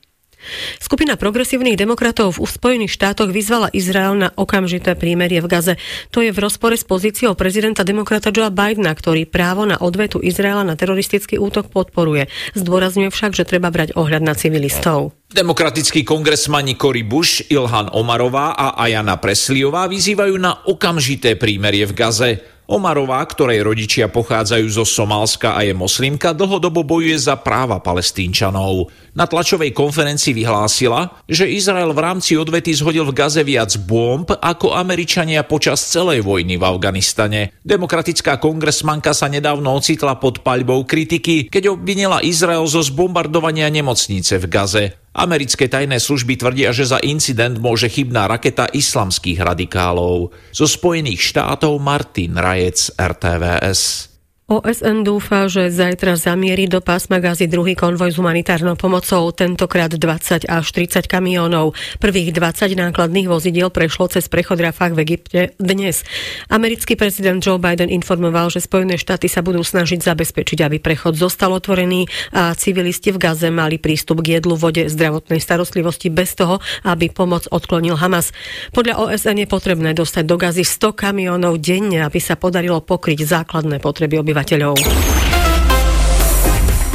[0.79, 5.75] Skupina progresívnych demokratov v Spojených štátoch vyzvala Izrael na okamžité prímerie v Gaze.
[6.15, 10.65] To je v rozpore s pozíciou prezidenta demokrata Joea Bidena, ktorý právo na odvetu Izraela
[10.67, 12.31] na teroristický útok podporuje.
[12.57, 15.13] Zdôrazňuje však, že treba brať ohľad na civilistov.
[15.27, 22.56] Demokratickí kongresmani Cory Bush, Ilhan Omarová a Ajana Presliová vyzývajú na okamžité prímerie v Gaze.
[22.67, 28.91] Omarová, ktorej rodičia pochádzajú zo Somálska a je moslimka, dlhodobo bojuje za práva palestínčanov.
[29.15, 34.75] Na tlačovej konferencii vyhlásila, že Izrael v rámci odvety zhodil v Gaze viac bomb ako
[34.75, 37.55] Američania počas celej vojny v Afganistane.
[37.63, 44.47] Demokratická kongresmanka sa nedávno ocitla pod paľbou kritiky, keď obvinila Izrael zo zbombardovania nemocnice v
[44.51, 44.85] Gaze.
[45.17, 50.37] Americké tajné služby tvrdia, že za incident môže chybná raketa islamských radikálov.
[50.53, 54.13] Zo Spojených štátov Martin Rajec, RTVS.
[54.47, 60.47] OSN dúfa, že zajtra zamierí do pásma gazy druhý konvoj s humanitárnou pomocou, tentokrát 20
[60.47, 61.75] až 30 kamiónov.
[61.99, 66.07] Prvých 20 nákladných vozidiel prešlo cez prechod Rafah v Egypte dnes.
[66.47, 71.51] Americký prezident Joe Biden informoval, že Spojené štáty sa budú snažiť zabezpečiť, aby prechod zostal
[71.51, 77.11] otvorený a civilisti v Gaze mali prístup k jedlu, vode, zdravotnej starostlivosti bez toho, aby
[77.11, 78.31] pomoc odklonil Hamas.
[78.71, 83.83] Podľa OSN je potrebné dostať do gazy 100 kamiónov denne, aby sa podarilo pokryť základné
[83.83, 84.77] potreby obyvateľov obyvateľov.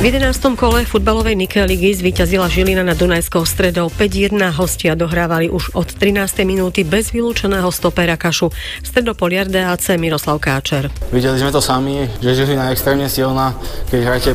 [0.02, 0.58] V 11.
[0.58, 4.34] kole futbalovej Nike ligy zvíťazila Žilina na Dunajskou stredou 5-1.
[4.58, 6.42] Hostia dohrávali už od 13.
[6.42, 8.50] minúty bez vylúčeného stopera Kašu.
[8.82, 10.90] Stredopoliar DAC Miroslav Káčer.
[11.14, 13.54] Videli sme to sami, že Žilina je extrémne silná,
[13.94, 14.32] keď hráte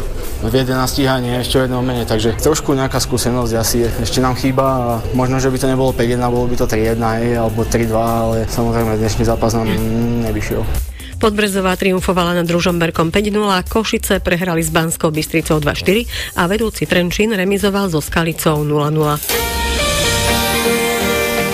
[0.47, 4.91] v 11 stíhanie ešte jednom mene, takže trošku nejaká skúsenosť asi ešte nám chýba a
[5.19, 7.03] možno, že by to nebolo 5-1, bolo by to 3-1
[7.43, 9.67] alebo 3-2, ale samozrejme dnešný zápas nám
[10.31, 10.63] nevyšiel.
[11.17, 13.41] Podbrezová triumfovala nad Družomberkom 5-0,
[13.73, 19.47] Košice prehrali s Banskou Bystricou 2-4 a vedúci Trenčín remizoval so Skalicou 0-0.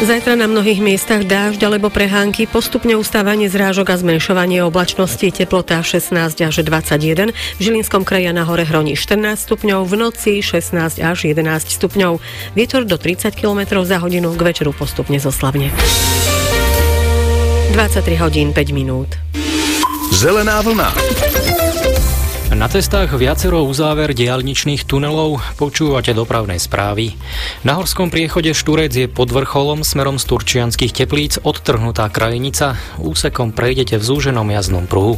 [0.03, 6.43] Zajtra na mnohých miestach dážď alebo prehánky, postupne ustávanie zrážok a zmenšovanie oblačnosti, teplota 16
[6.43, 11.47] až 21, v Žilinskom kraji na hore hroní 14 stupňov, v noci 16 až 11
[11.79, 12.19] stupňov,
[12.59, 15.71] vietor do 30 km za hodinu, k večeru postupne zoslavne.
[17.73, 19.09] 23 hodín 5 minút.
[20.12, 20.95] Zelená vlna.
[22.53, 27.17] Na cestách viacero uzáver diálničných tunelov počúvate dopravné správy.
[27.65, 32.77] Na horskom priechode Šturec je pod vrcholom smerom z Turčianských teplíc odtrhnutá krajinica.
[33.01, 35.17] Úsekom prejdete v zúženom jazdnom pruhu.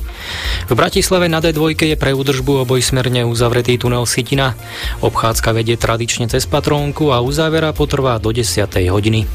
[0.71, 4.55] V Bratislave na D2 je pre údržbu obojsmerne uzavretý tunel Sitina.
[5.03, 8.63] Obchádzka vedie tradične cez Patrónku a uzávera potrvá do 10.
[8.95, 9.27] hodiny.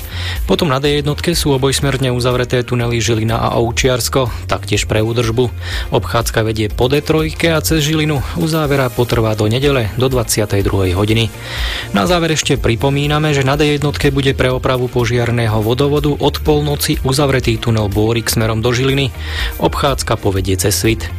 [0.48, 1.04] Potom na D1
[1.36, 5.52] sú obojsmerne uzavreté tunely Žilina a Oučiarsko, taktiež pre údržbu.
[5.92, 8.22] Obchádzka vedie po D3 a cez Žilinu.
[8.38, 10.94] Uzávera potrvá do nedele do 22.
[10.94, 11.34] hodiny.
[11.98, 13.82] Na záver ešte pripomíname, že na D1
[14.14, 19.10] bude pre opravu požiarného vodovodu od polnoci uzavretý tunel Bôrik smerom do Žiliny.
[19.58, 21.10] Obchádzka povedie cez Svit.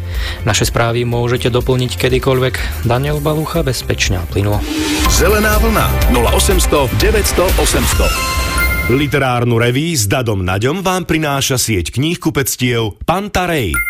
[0.46, 2.86] Naše správy môžete doplniť kedykoľvek.
[2.86, 4.62] Daniel Balucha bezpečne a plynulo.
[5.10, 8.94] Zelená vlna 0800 900 800.
[8.94, 13.89] Literárnu reví s Dadom Naďom vám prináša sieť kníh kupectiev Pantarej.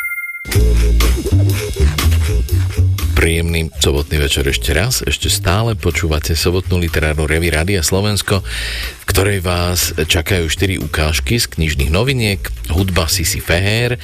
[3.21, 5.05] Príjemný sobotný večer ešte raz.
[5.05, 11.45] Ešte stále počúvate sobotnú literárnu reví Rádia Slovensko, v ktorej vás čakajú 4 ukážky z
[11.53, 12.41] knižných noviniek,
[12.73, 14.01] hudba Sisi Feher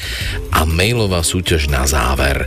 [0.52, 2.44] a mailová súťaž na záver.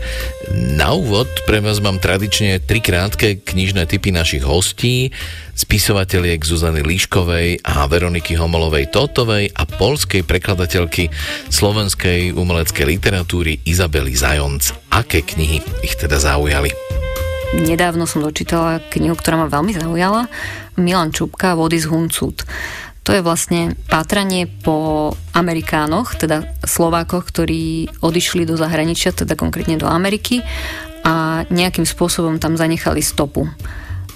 [0.49, 5.13] Na úvod pre vás mám tradične tri krátke knižné typy našich hostí,
[5.53, 11.13] spisovateľiek Zuzany Líškovej a Veroniky Homolovej Totovej a polskej prekladateľky
[11.53, 14.73] slovenskej umeleckej literatúry Izabely Zajonc.
[14.89, 16.73] Aké knihy ich teda zaujali?
[17.53, 20.29] Nedávno som dočítala knihu, ktorá ma veľmi zaujala.
[20.81, 22.41] Milan Čupka, Vody z Huncut.
[23.09, 29.89] To je vlastne pátranie po Amerikánoch, teda Slovákoch, ktorí odišli do zahraničia, teda konkrétne do
[29.89, 30.45] Ameriky
[31.01, 33.49] a nejakým spôsobom tam zanechali stopu.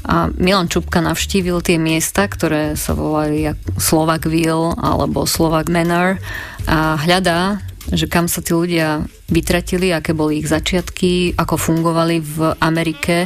[0.05, 3.49] A Milan Čupka navštívil tie miesta, ktoré sa volali
[3.81, 6.21] Slovakville alebo Slovak Manor
[6.69, 12.37] a hľadá, že kam sa tí ľudia vytratili, aké boli ich začiatky, ako fungovali v
[12.61, 13.25] Amerike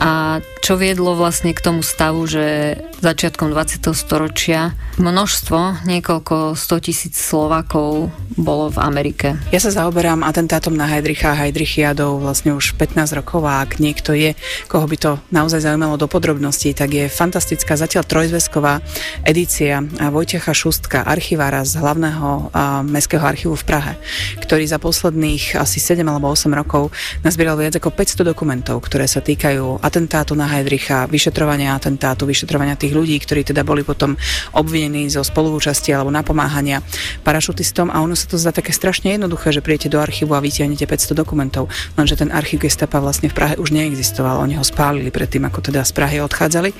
[0.00, 3.92] a čo viedlo vlastne k tomu stavu, že začiatkom 20.
[3.92, 9.36] storočia množstvo, niekoľko 100 tisíc Slovákov bolo v Amerike.
[9.52, 14.16] Ja sa zaoberám atentátom na Heidricha a Heidrichiadov vlastne už 15 rokov a ak niekto
[14.16, 14.32] je,
[14.70, 18.80] koho by to naozaj zaujímalo do podrobností, tak je fantastická zatiaľ trojzvesková
[19.26, 22.54] edícia Vojtecha Šustka, archivára z hlavného
[22.88, 23.91] mestského archívu v Prahe,
[24.42, 29.20] ktorý za posledných asi 7 alebo 8 rokov nazbieral viac ako 500 dokumentov, ktoré sa
[29.20, 34.16] týkajú atentátu na Heidricha, vyšetrovania atentátu, vyšetrovania tých ľudí, ktorí teda boli potom
[34.56, 36.84] obvinení zo spoluúčasti alebo napomáhania
[37.22, 37.88] parašutistom.
[37.92, 41.16] A ono sa to zdá také strašne jednoduché, že príjete do archívu a vytiahnete 500
[41.16, 45.72] dokumentov, lenže ten archív Gestapa vlastne v Prahe už neexistoval, oni ho spálili predtým, ako
[45.72, 46.70] teda z Prahy odchádzali.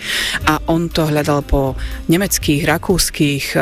[0.47, 1.75] A on to hľadal po
[2.07, 3.57] nemeckých, rakúskych,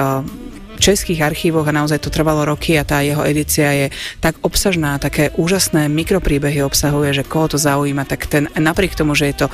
[0.81, 3.87] českých archívoch a naozaj to trvalo roky a tá jeho edícia je
[4.19, 9.31] tak obsažná, také úžasné mikropríbehy obsahuje, že koho to zaujíma, tak ten napriek tomu, že
[9.31, 9.47] je to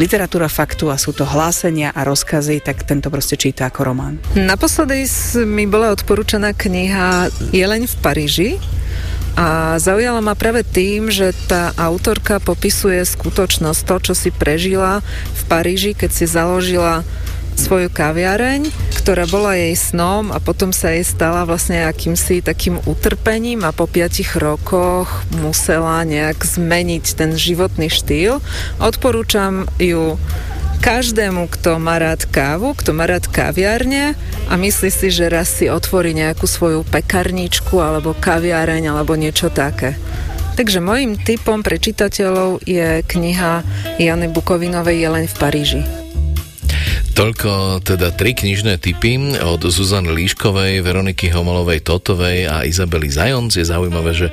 [0.00, 4.16] literatúra faktu a sú to hlásenia a rozkazy, tak tento proste číta ako román.
[4.34, 5.04] Naposledy
[5.44, 8.50] mi bola odporúčaná kniha Jeleň v Paríži
[9.38, 15.04] a zaujala ma práve tým, že tá autorka popisuje skutočnosť, to, čo si prežila
[15.36, 17.06] v Paríži, keď si založila
[17.56, 18.68] svoju kaviareň,
[19.00, 23.88] ktorá bola jej snom a potom sa jej stala vlastne akýmsi takým utrpením a po
[23.88, 25.08] piatich rokoch
[25.40, 28.44] musela nejak zmeniť ten životný štýl.
[28.78, 30.20] Odporúčam ju
[30.80, 34.16] každému, kto má rád kávu, kto má rád kaviárne
[34.48, 39.94] a myslí si, že raz si otvorí nejakú svoju pekarničku alebo kaviareň alebo niečo také.
[40.56, 43.64] Takže môjim typom pre čitateľov je kniha
[43.96, 45.99] Jany Bukovinovej Jeleň v Paríži.
[47.10, 53.52] Toľko teda tri knižné typy od Zuzany Líškovej, Veroniky Homolovej Totovej a Izabely Zajonc.
[53.58, 54.28] Je zaujímavé, že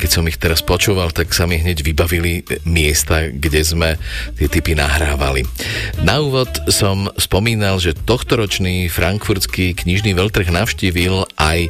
[0.00, 3.88] keď som ich teraz počúval, tak sa mi hneď vybavili miesta, kde sme
[4.40, 5.44] tie typy nahrávali.
[6.02, 11.68] Na úvod som spomínal, že tohtoročný frankfurtský knižný veľtrh navštívil aj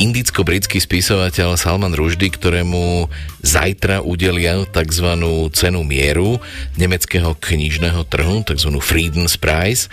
[0.00, 3.06] indicko-britský spisovateľ Salman Rushdie, ktorému
[3.42, 5.08] zajtra udelia tzv.
[5.52, 6.38] cenu mieru
[6.80, 8.70] nemeckého knižného trhu, tzv.
[8.82, 9.91] Friedenspreis.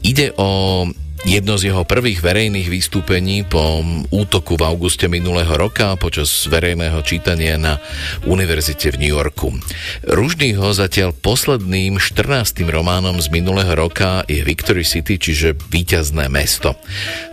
[0.00, 0.88] Ide o
[1.20, 7.60] Jedno z jeho prvých verejných vystúpení po útoku v auguste minulého roka počas verejného čítania
[7.60, 7.76] na
[8.24, 9.52] univerzite v New Yorku.
[10.08, 12.64] Ružný ho zatiaľ posledným 14.
[12.72, 16.72] románom z minulého roka je Victory City, čiže víťazné mesto.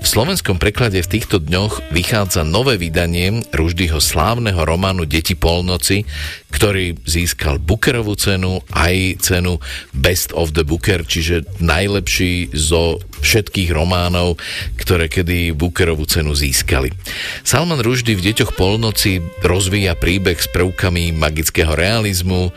[0.04, 6.04] V slovenskom preklade v týchto dňoch vychádza nové vydanie Ruždyho slávneho románu Deti polnoci,
[6.48, 9.60] ktorý získal Bookerovú cenu aj cenu
[9.92, 14.40] Best of the Booker, čiže najlepší zo všetkých románov,
[14.80, 16.96] ktoré kedy Bookerovú cenu získali.
[17.44, 22.56] Salman Rushdie v Deťoch polnoci rozvíja príbeh s prvkami magického realizmu,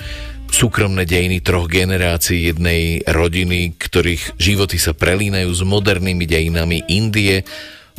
[0.51, 7.45] súkromné dejiny troch generácií jednej rodiny, ktorých životy sa prelínajú s modernými dejinami Indie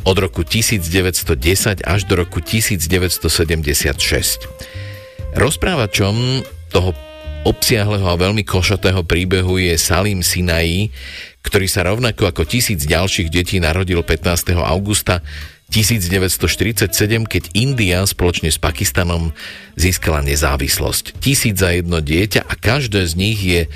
[0.04, 4.91] od roku 1910 až do roku 1976.
[5.32, 6.44] Rozprávačom
[6.76, 6.92] toho
[7.48, 10.92] obsiahleho a veľmi košatého príbehu je Salim Sinai,
[11.42, 14.54] ktorý sa rovnako ako tisíc ďalších detí narodil 15.
[14.62, 15.24] augusta
[15.72, 16.92] 1947,
[17.32, 19.32] keď India spoločne s Pakistanom
[19.80, 21.18] získala nezávislosť.
[21.24, 23.72] Tisíc za jedno dieťa a každé z nich je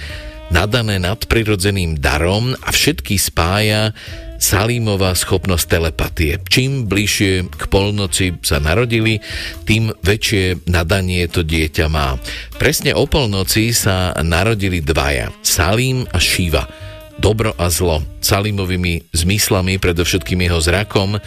[0.51, 3.95] nadané nadprirodzeným darom a všetky spája
[4.37, 6.37] Salímová schopnosť telepatie.
[6.45, 9.23] Čím bližšie k polnoci sa narodili,
[9.65, 12.19] tým väčšie nadanie to dieťa má.
[12.61, 16.84] Presne o polnoci sa narodili dvaja, Salím a Šiva
[17.19, 21.17] dobro a zlo, Salimovými zmyslami, predovšetkým jeho zrakom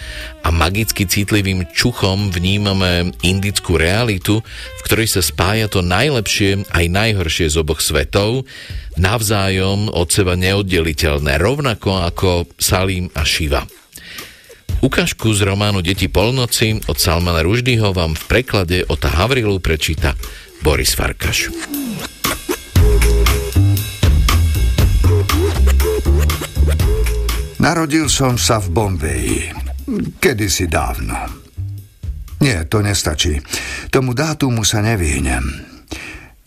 [0.43, 7.49] a magicky citlivým čuchom vnímame indickú realitu, v ktorej sa spája to najlepšie aj najhoršie
[7.51, 8.45] z oboch svetov,
[8.99, 12.29] navzájom od seba neoddeliteľné, rovnako ako
[12.59, 13.65] Salim a Šiva.
[14.79, 20.15] Ukážku z románu Deti polnoci od Salmana Ruždyho vám v preklade od Havrilu prečíta
[20.63, 21.51] Boris Farkaš.
[27.59, 29.51] Narodil som sa v Bombeji.
[30.23, 31.19] Kedysi dávno.
[32.39, 33.35] Nie, to nestačí.
[33.91, 35.43] Tomu dátumu sa nevyhnem.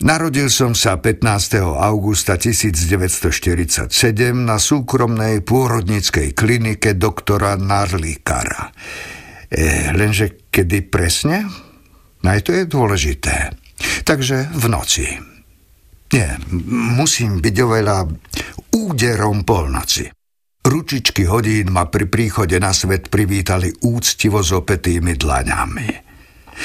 [0.02, 1.60] Narodil som sa 15.
[1.60, 3.92] augusta 1947
[4.32, 8.72] na súkromnej pôrodnickej klinike doktora Narlikara.
[9.52, 11.44] E, lenže kedy presne?
[12.24, 13.52] Aj to je dôležité.
[14.08, 15.06] Takže v noci.
[16.16, 16.40] Nie,
[16.96, 18.08] musím byť oveľa
[18.80, 20.21] úderom polnoci.
[20.62, 25.88] Ručičky hodín ma pri príchode na svet privítali úctivo s opetými dlaňami.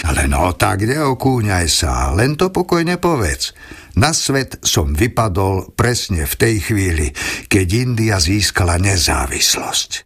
[0.06, 3.58] Ale no tak neokúňaj sa, len to pokojne povedz.
[3.98, 7.08] Na svet som vypadol presne v tej chvíli,
[7.50, 10.06] keď India získala nezávislosť.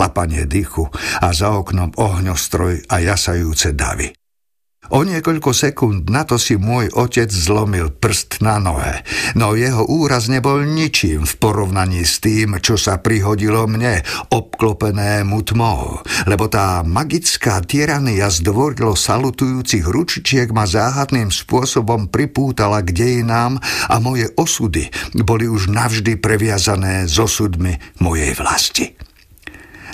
[0.00, 0.88] Lapanie dychu
[1.20, 4.19] a za oknom ohňostroj a jasajúce davy.
[4.90, 9.06] O niekoľko sekúnd na to si môj otec zlomil prst na nohe,
[9.38, 14.02] no jeho úraz nebol ničím v porovnaní s tým, čo sa prihodilo mne,
[14.34, 23.62] obklopenému tmou, lebo tá magická tyrania zdvorilo salutujúcich ručičiek ma záhadným spôsobom pripútala k dejinám
[23.86, 24.90] a moje osudy
[25.22, 28.90] boli už navždy previazané s osudmi mojej vlasti.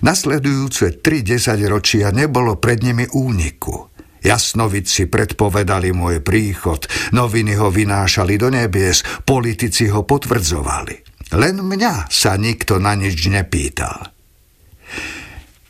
[0.01, 3.93] Nasledujúce tri desaťročia nebolo pred nimi úniku–
[4.27, 6.83] Jasnovici predpovedali môj príchod,
[7.14, 11.07] noviny ho vynášali do nebies, politici ho potvrdzovali.
[11.39, 14.11] Len mňa sa nikto na nič nepýtal.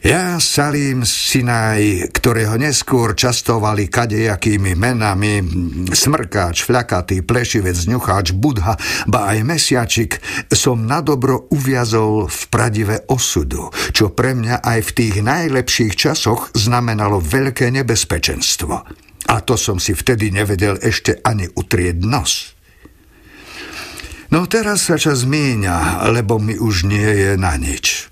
[0.06, 5.42] Ja Salim Sinaj, ktorého neskôr častovali kadejakými menami,
[5.90, 8.78] smrkáč, fľakatý, plešivec, ňucháč, budha,
[9.10, 10.22] ba aj mesiačik,
[10.54, 16.54] som na dobro uviazol v pradive osudu, čo pre mňa aj v tých najlepších časoch
[16.54, 18.74] znamenalo veľké nebezpečenstvo.
[19.26, 22.54] A to som si vtedy nevedel ešte ani utrieť nos.
[24.30, 28.06] No teraz sa čas míňa, lebo mi už nie je na nič.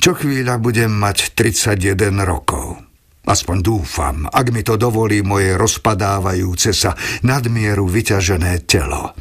[0.00, 2.80] Čo chvíľa budem mať 31 rokov.
[3.28, 9.12] Aspoň dúfam, ak mi to dovolí moje rozpadávajúce sa nadmieru vyťažené telo.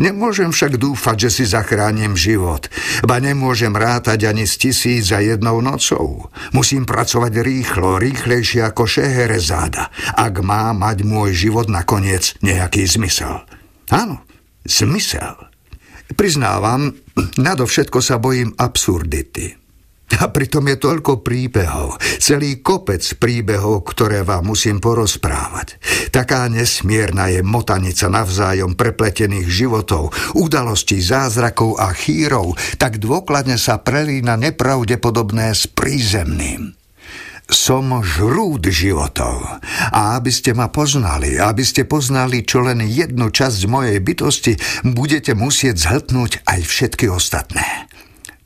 [0.00, 2.64] Nemôžem však dúfať, že si zachránim život,
[3.04, 6.32] ba nemôžem rátať ani s tisíc za jednou nocou.
[6.56, 13.44] Musím pracovať rýchlo, rýchlejšie ako Šeherezáda, ak má mať môj život nakoniec nejaký zmysel.
[13.92, 14.24] Áno,
[14.64, 15.36] zmysel.
[16.16, 16.96] Priznávam,
[17.36, 19.65] nadovšetko sa bojím absurdity.
[20.16, 25.76] A pritom je toľko príbehov, celý kopec príbehov, ktoré vám musím porozprávať.
[26.14, 34.40] Taká nesmierna je motanica navzájom prepletených životov, udalostí, zázrakov a chýrov, tak dôkladne sa prelína
[34.40, 36.72] nepravdepodobné s prízemným.
[37.46, 39.38] Som žrúd životov.
[39.94, 45.38] A aby ste ma poznali, aby ste poznali čo len jednu časť mojej bytosti, budete
[45.38, 47.86] musieť zhltnúť aj všetky ostatné.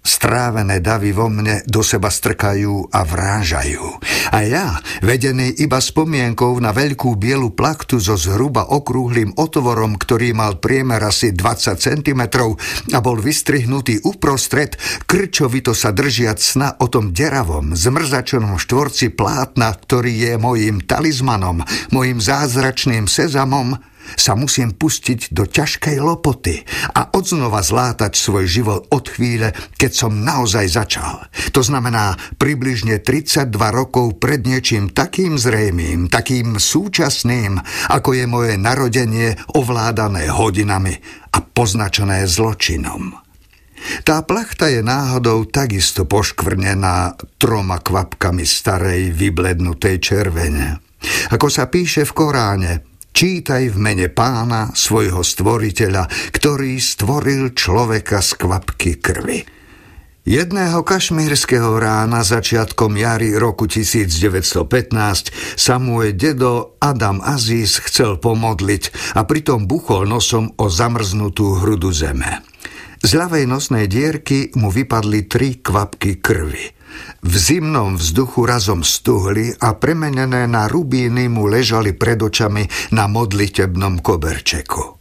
[0.01, 4.01] Strávené davy vo mne do seba strkajú a vrážajú.
[4.32, 10.57] A ja, vedený iba spomienkou na veľkú bielu plaktu so zhruba okrúhlým otvorom, ktorý mal
[10.57, 12.22] priemer asi 20 cm
[12.96, 20.12] a bol vystrihnutý uprostred, krčovito sa držiať sna o tom deravom, zmrzačenom štvorci plátna, ktorý
[20.16, 21.61] je mojim talizmanom,
[21.92, 23.76] mojim zázračným sezamom,
[24.16, 30.22] sa musím pustiť do ťažkej lopoty a odznova zlátať svoj život od chvíle, keď som
[30.24, 31.26] naozaj začal.
[31.52, 37.61] To znamená približne 32 rokov pred niečím takým zrejmým, takým súčasným,
[37.92, 40.94] ako je moje narodenie ovládané hodinami
[41.30, 43.30] a poznačené zločinom.
[44.04, 50.84] Tá plachta je náhodou takisto poškvrnená troma kvapkami starej vyblednutej červene.
[51.32, 52.72] Ako sa píše v Koráne,
[53.11, 59.42] Čítaj v mene pána, svojho stvoriteľa, ktorý stvoril človeka z kvapky krvi.
[60.30, 69.26] Jedného kašmírskeho rána začiatkom jary roku 1915 sa môj dedo Adam Aziz chcel pomodliť a
[69.26, 72.46] pritom buchol nosom o zamrznutú hrudu zeme.
[73.00, 76.66] Z ľavej nosnej dierky mu vypadli tri kvapky krvi–
[77.20, 82.66] v zimnom vzduchu razom stuhli a premenené na rubíny mu ležali pred očami
[82.97, 85.01] na modlitebnom koberčeku.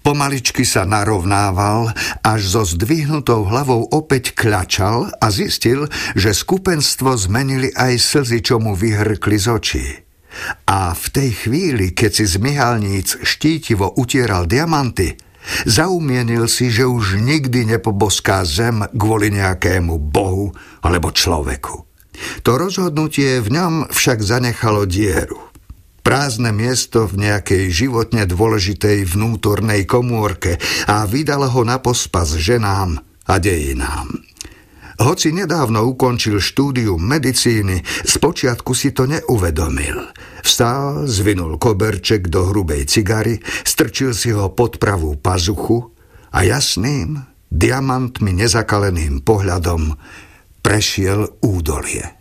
[0.00, 1.92] Pomaličky sa narovnával,
[2.24, 8.72] až so zdvihnutou hlavou opäť kľačal a zistil, že skupenstvo zmenili aj slzy, čo mu
[8.72, 9.86] vyhrkli z očí.
[10.64, 15.20] A v tej chvíli, keď si z myhalníc štítivo utieral diamanty,
[15.66, 21.86] Zaumienil si, že už nikdy nepoboská zem kvôli nejakému bohu alebo človeku.
[22.44, 25.40] To rozhodnutie v ňom však zanechalo dieru.
[26.00, 30.56] Prázdne miesto v nejakej životne dôležitej vnútornej komórke
[30.88, 34.29] a vydalo ho na pospas ženám a dejinám.
[35.00, 40.12] Hoci nedávno ukončil štúdium medicíny, spočiatku si to neuvedomil.
[40.44, 45.96] Vstál, zvinul koberček do hrubej cigary, strčil si ho pod pravú pazuchu
[46.36, 47.16] a jasným,
[47.48, 49.96] diamantmi nezakaleným pohľadom
[50.60, 52.20] prešiel údolie.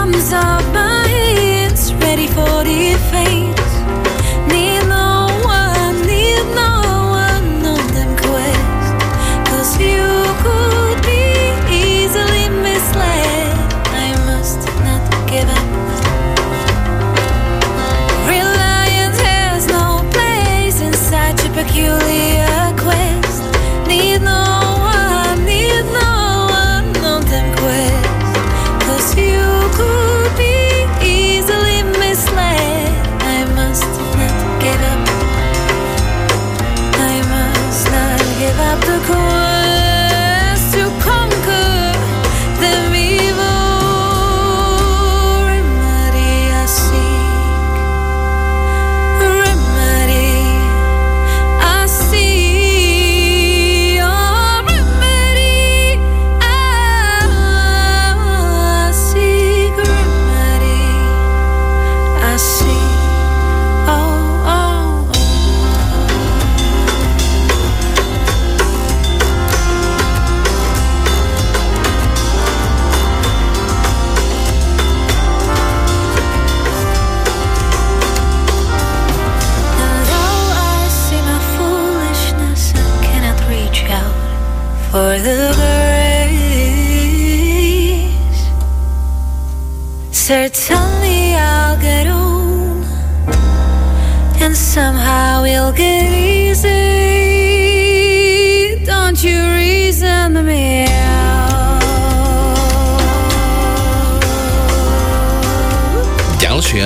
[0.00, 0.79] Palms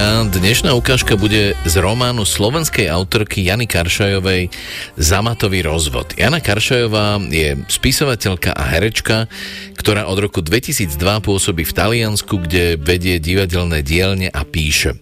[0.05, 4.53] Dnešná ukážka bude z románu slovenskej autorky Jany Karšajovej
[5.01, 6.13] Zamatový rozvod.
[6.21, 9.33] Jana Karšajová je spisovateľka a herečka,
[9.81, 15.01] ktorá od roku 2002 pôsobí v Taliansku, kde vedie divadelné dielne a píše.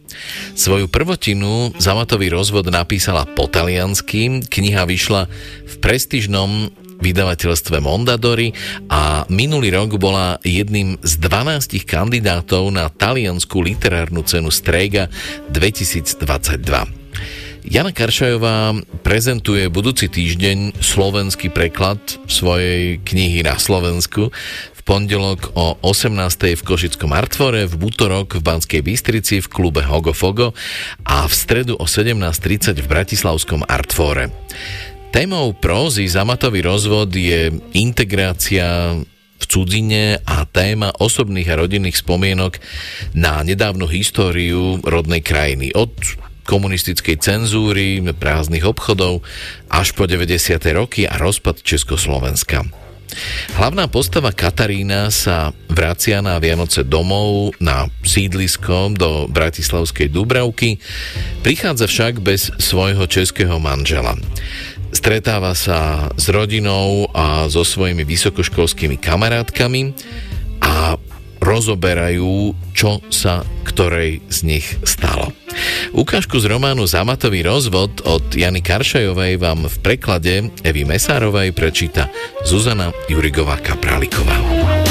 [0.54, 5.26] Svoju prvotinu Zamatový rozvod napísala po taliansky, kniha vyšla
[5.66, 6.70] v prestižnom
[7.02, 8.54] vydavateľstve Mondadori
[8.86, 15.10] a minulý rok bola jedným z 12 kandidátov na taliansku literárnu cenu Strega
[15.50, 17.02] 2022.
[17.62, 18.74] Jana Karšajová
[19.06, 24.34] prezentuje budúci týždeň slovenský preklad svojej knihy na Slovensku
[24.74, 26.58] v pondelok o 18.
[26.58, 30.58] v Košickom Artvore, v útorok v Banskej Bystrici v klube Hogo Fogo
[31.06, 34.34] a v stredu o 17.30 v Bratislavskom Artvore.
[35.12, 38.96] Témou prózy Zamatový rozvod je integrácia
[39.36, 42.56] v cudzine a téma osobných a rodinných spomienok
[43.12, 45.76] na nedávnu históriu rodnej krajiny.
[45.76, 45.92] Od
[46.48, 49.20] komunistickej cenzúry, prázdnych obchodov
[49.68, 50.56] až po 90.
[50.72, 52.64] roky a rozpad Československa.
[53.60, 60.80] Hlavná postava Katarína sa vracia na Vianoce domov na sídlisko do Bratislavskej Dubravky,
[61.44, 64.16] prichádza však bez svojho českého manžela.
[64.92, 69.96] Stretáva sa s rodinou a so svojimi vysokoškolskými kamarátkami
[70.62, 71.00] a
[71.42, 75.34] rozoberajú, čo sa ktorej z nich stalo.
[75.90, 82.08] Ukážku z románu Zamatový rozvod od Jany Karšajovej vám v preklade Evy Mesárovej prečíta
[82.46, 84.81] Zuzana Jurigová Kapráliková.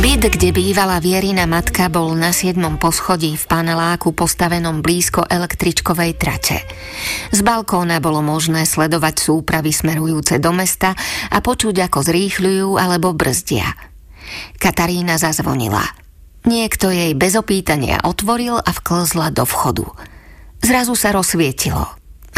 [0.00, 6.64] Byt, kde bývala Vierina matka, bol na siedmom poschodí v paneláku postavenom blízko električkovej trate.
[7.28, 10.96] Z balkóna bolo možné sledovať súpravy smerujúce do mesta
[11.28, 13.76] a počuť, ako zrýchľujú alebo brzdia.
[14.56, 15.84] Katarína zazvonila.
[16.48, 19.84] Niekto jej bez opýtania otvoril a vklzla do vchodu.
[20.64, 21.84] Zrazu sa rozsvietilo.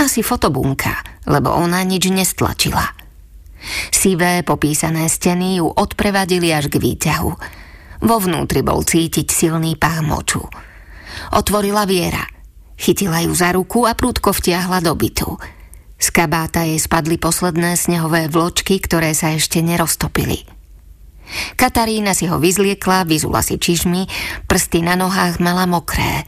[0.02, 3.01] Asi fotobunka, lebo ona nič nestlačila.
[3.90, 7.32] Sivé popísané steny ju odprevadili až k výťahu.
[8.02, 10.42] Vo vnútri bol cítiť silný pach moču.
[11.30, 12.26] Otvorila Viera.
[12.74, 15.38] Chytila ju za ruku a prúdko vtiahla do bytu.
[16.02, 20.42] Z kabáta jej spadli posledné snehové vločky, ktoré sa ešte neroztopili.
[21.54, 24.10] Katarína si ho vyzliekla, vyzula si čižmy,
[24.50, 26.26] prsty na nohách mala mokré.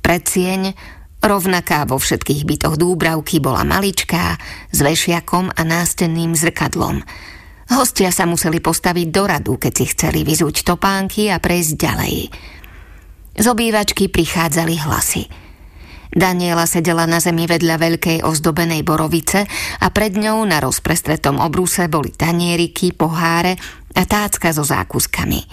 [0.00, 0.72] Predsieň
[1.18, 4.38] Rovnaká vo všetkých bytoch Dúbravky bola maličká,
[4.70, 7.02] s vešiakom a nástenným zrkadlom.
[7.68, 12.16] Hostia sa museli postaviť do radu, keď si chceli vyzúť topánky a prejsť ďalej.
[13.34, 15.26] Z obývačky prichádzali hlasy.
[16.08, 19.44] Daniela sedela na zemi vedľa veľkej ozdobenej borovice
[19.84, 23.60] a pred ňou na rozprestretom obruse boli tanieriky, poháre
[23.92, 25.44] a tácka so zákuskami.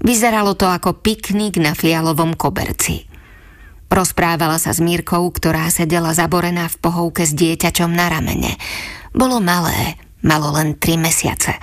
[0.00, 3.13] Vyzeralo to ako piknik na fialovom koberci.
[3.94, 8.58] Rozprávala sa s Mírkou, ktorá sedela zaborená v pohovke s dieťačom na ramene.
[9.14, 11.54] Bolo malé, malo len tri mesiace.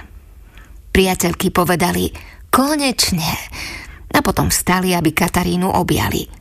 [0.95, 2.15] Priateľky povedali,
[2.47, 3.27] konečne.
[4.15, 6.31] A potom vstali, aby Katarínu objali.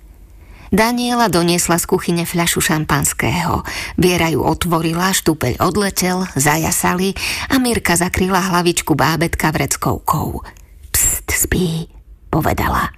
[0.70, 3.66] Daniela doniesla z kuchyne fľašu šampanského.
[3.98, 7.18] Viera ju otvorila, štupeľ odletel, zajasali
[7.50, 10.46] a Mirka zakryla hlavičku bábetka vreckovkou.
[10.94, 11.90] Pst, spí,
[12.30, 12.94] povedala.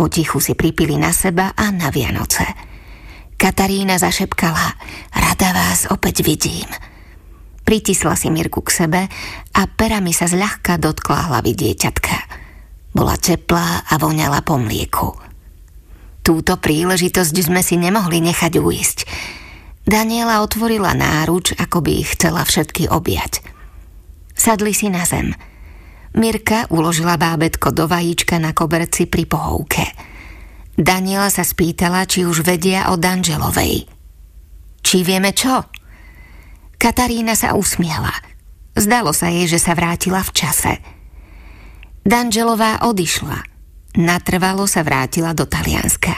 [0.00, 2.48] Potichu si pripili na seba a na Vianoce.
[3.36, 4.80] Katarína zašepkala,
[5.12, 6.64] rada vás opäť vidím.
[7.68, 9.02] Pritisla si Mirku k sebe
[9.52, 12.16] a perami sa zľahka dotkla hlavy dieťatka.
[12.96, 15.20] Bola teplá a voňala po mlieku.
[16.24, 18.98] Túto príležitosť sme si nemohli nechať uísť.
[19.84, 23.44] Daniela otvorila náruč, ako by ich chcela všetky objať.
[24.32, 25.36] Sadli si na zem–
[26.10, 29.84] Mirka uložila bábetko do vajíčka na koberci pri pohovke.
[30.74, 33.86] Daniela sa spýtala, či už vedia o Danželovej.
[34.80, 35.70] Či vieme čo?
[36.80, 38.10] Katarína sa usmiela.
[38.74, 40.72] Zdalo sa jej, že sa vrátila v čase.
[42.00, 43.38] Danželová odišla.
[44.00, 46.16] Natrvalo sa vrátila do Talianska.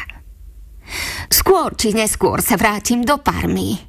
[1.27, 3.81] Skôr či neskôr sa vrátim do Parmy.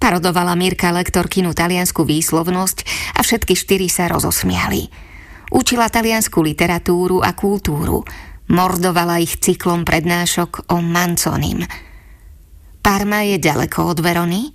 [0.00, 2.78] Parodovala Mirka lektorkinu taliansku výslovnosť
[3.18, 5.09] a všetky štyri sa rozosmiali.
[5.50, 8.06] Učila taliansku literatúru a kultúru.
[8.50, 11.66] Mordovala ich cyklom prednášok o Manconim.
[12.82, 14.50] Parma je ďaleko od Verony?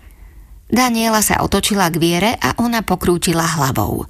[0.65, 4.07] Daniela sa otočila k Viere a ona pokrútila hlavou.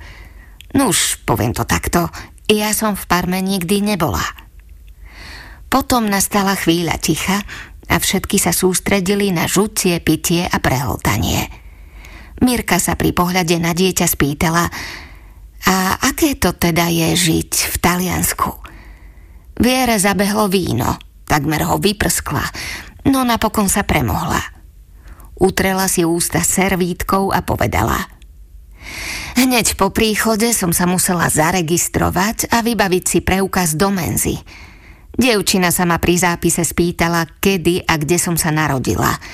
[0.77, 2.07] Nuž, poviem to takto,
[2.47, 4.23] ja som v Parme nikdy nebola.
[5.67, 7.43] Potom nastala chvíľa ticha
[7.89, 11.49] a všetky sa sústredili na žucie, pitie a prehltanie.
[12.39, 14.71] Mirka sa pri pohľade na dieťa spýtala,
[15.65, 18.49] a aké to teda je žiť v Taliansku?
[19.57, 22.45] Viere zabehlo víno, takmer ho vyprskla,
[23.09, 24.41] no napokon sa premohla.
[25.35, 27.99] Utrela si ústa servítkou a povedala–
[29.35, 34.39] Hneď po príchode som sa musela zaregistrovať a vybaviť si preukaz do menzy.
[35.11, 39.11] Dievčina sa ma pri zápise spýtala, kedy a kde som sa narodila–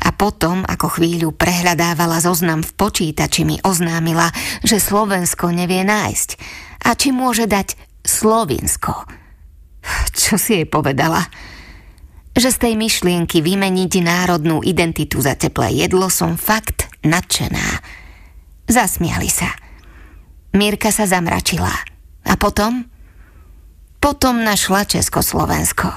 [0.00, 4.32] a potom, ako chvíľu prehľadávala zoznam v počítači, mi oznámila,
[4.64, 6.30] že Slovensko nevie nájsť
[6.88, 9.04] a či môže dať Slovinsko.
[10.16, 11.24] Čo si jej povedala?
[12.32, 17.84] Že z tej myšlienky vymeniť národnú identitu za teplé jedlo som fakt nadšená.
[18.70, 19.50] Zasmiali sa.
[20.56, 21.72] Mirka sa zamračila.
[22.24, 22.86] A potom?
[24.00, 25.90] Potom našla Československo.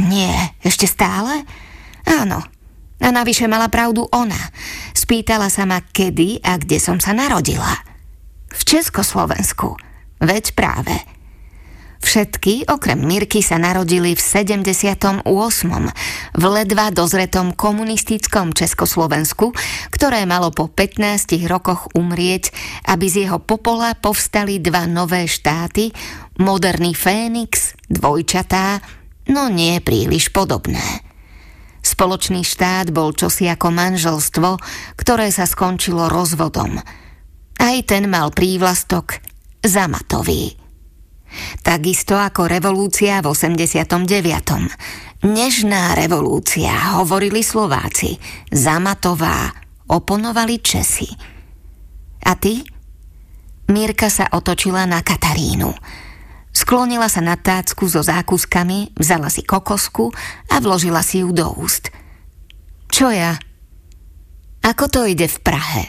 [0.00, 1.44] Nie, ešte stále?
[2.08, 2.40] Áno.
[3.02, 4.38] A navyše mala pravdu ona.
[4.94, 7.74] Spýtala sa ma, kedy a kde som sa narodila.
[8.54, 9.74] V Československu.
[10.22, 10.94] Veď práve.
[12.02, 15.22] Všetky, okrem Mirky, sa narodili v 78.
[16.34, 19.54] v ledva dozretom komunistickom Československu,
[19.94, 22.50] ktoré malo po 15 rokoch umrieť,
[22.90, 25.94] aby z jeho popola povstali dva nové štáty,
[26.42, 28.82] moderný Fénix, dvojčatá,
[29.30, 31.11] no nie príliš podobné.
[32.02, 34.58] Spoločný štát bol čosi ako manželstvo,
[34.98, 36.74] ktoré sa skončilo rozvodom.
[37.62, 39.22] Aj ten mal prívlastok
[39.62, 40.50] Zamatový.
[41.62, 44.02] Takisto ako revolúcia v 89.
[45.30, 48.18] Nežná revolúcia, hovorili Slováci.
[48.50, 49.54] Zamatová,
[49.86, 51.06] oponovali Česi.
[52.26, 52.66] A ty?
[53.70, 55.70] Mírka sa otočila na Katarínu.
[56.52, 60.12] Sklonila sa na tácku so zákuskami, vzala si kokosku
[60.52, 61.88] a vložila si ju do úst.
[62.92, 63.40] Čo ja?
[64.62, 65.84] Ako to ide v Prahe?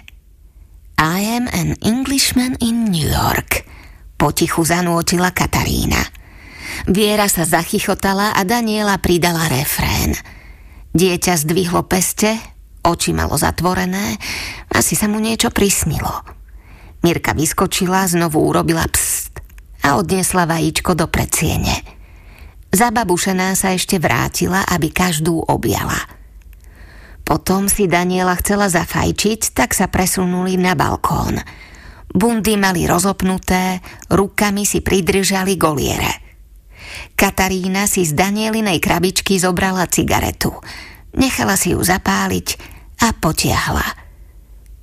[0.98, 3.62] I am an Englishman in New York–
[4.24, 6.00] potichu zanúčila Katarína.
[6.88, 10.16] Viera sa zachychotala a Daniela pridala refrén.
[10.96, 12.40] Dieťa zdvihlo peste,
[12.88, 14.16] oči malo zatvorené,
[14.72, 16.24] asi sa mu niečo prisnilo.
[17.04, 19.13] Mirka vyskočila, znovu urobila pst
[19.84, 21.84] a odniesla vajíčko do predsiene.
[22.74, 26.00] Zababušená sa ešte vrátila, aby každú objala.
[27.22, 31.38] Potom si Daniela chcela zafajčiť, tak sa presunuli na balkón–
[32.14, 33.82] Bundy mali rozopnuté,
[34.14, 36.22] rukami si pridržali goliere.
[37.18, 40.54] Katarína si z Danielinej krabičky zobrala cigaretu.
[41.18, 42.48] Nechala si ju zapáliť
[43.02, 43.88] a potiahla.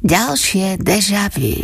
[0.03, 1.63] Ďalšie deja vu.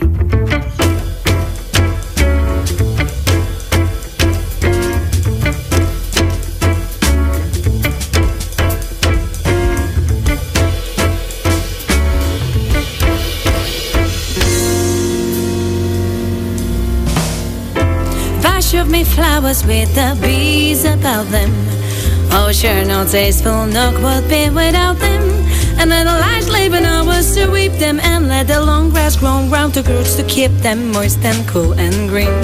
[18.74, 21.52] Of me flowers with the bees about them.
[22.32, 25.22] Oh, sure, no tasteful nook would be without them.
[25.78, 29.46] And then the light labor hours to weep them and let the long grass grow
[29.48, 32.34] round the roots to keep them moist and cool and green.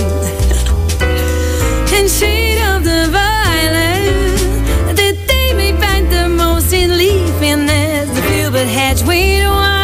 [1.98, 8.14] in shade of the violet, the day may find the most in leafiness.
[8.14, 9.82] The filbert hedge weed wipe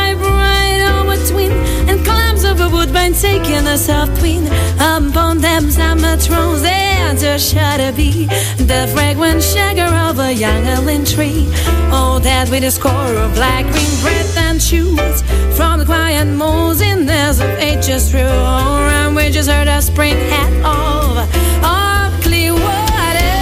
[3.21, 4.47] taking a soft queen
[4.77, 11.05] upon them summer thrones and to shudder be the fragrant sugar of a young alien
[11.05, 11.47] tree.
[11.91, 15.23] Oh, that with a score of black green breath and shoots
[15.57, 18.21] from the quiet moles in there's of ages through.
[18.21, 21.19] And we just heard a spring hat of
[21.65, 23.35] of clear water.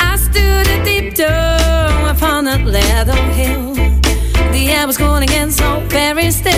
[0.00, 3.74] I stood a deep door upon a leather hill.
[4.56, 6.55] The air was cool again, so very still,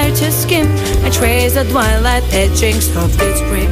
[0.00, 0.66] light to skim.
[1.04, 3.70] I trace the twilight edgings of the spring.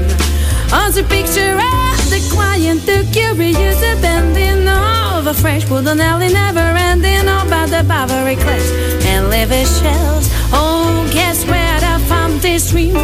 [0.81, 6.69] On the picture of the quiet, the curious, bending of a fresh wooden alley, never
[6.91, 7.27] ending.
[7.29, 8.71] All about the Barbary cliffs
[9.11, 10.27] and liver shells.
[10.53, 12.97] Oh, guess where I found this dream?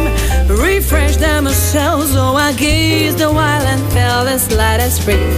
[0.47, 2.11] Refresh themselves.
[2.13, 5.29] So oh, I gazed a while and felt as light as free.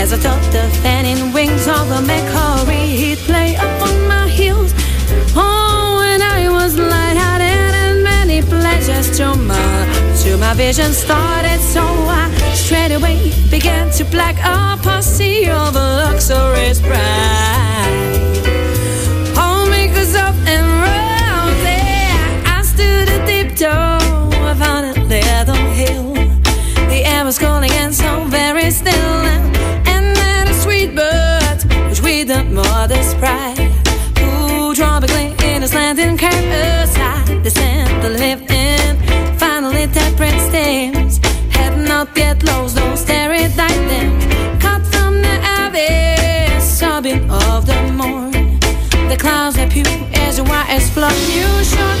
[0.00, 4.72] As I took the fanning wings of the Macquarie, he'd play upon my heels.
[6.74, 13.32] Was lighthearted and many pleasures to my to my vision started, so I straight away
[13.48, 16.98] began to black a posse of luxurious pride.
[19.36, 21.82] All makers up and rosy,
[22.56, 26.14] I stood a deep toe upon a leather hill.
[26.88, 29.20] The air was cold again, so very still,
[29.92, 33.73] and then a sweet bird, which with the mother's pride
[51.04, 51.93] love you should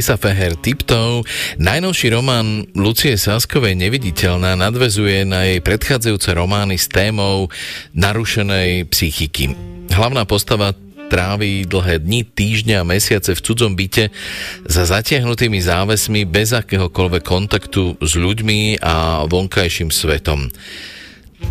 [0.00, 1.28] Sisa Feher Tiptoe.
[1.60, 7.52] Najnovší román Lucie Sáskovej Neviditeľná nadvezuje na jej predchádzajúce romány s témou
[7.92, 9.52] narušenej psychiky.
[9.92, 10.72] Hlavná postava
[11.12, 14.08] trávi dlhé dni, týždňa a mesiace v cudzom byte
[14.64, 20.48] za zatiahnutými závesmi bez akéhokoľvek kontaktu s ľuďmi a vonkajším svetom.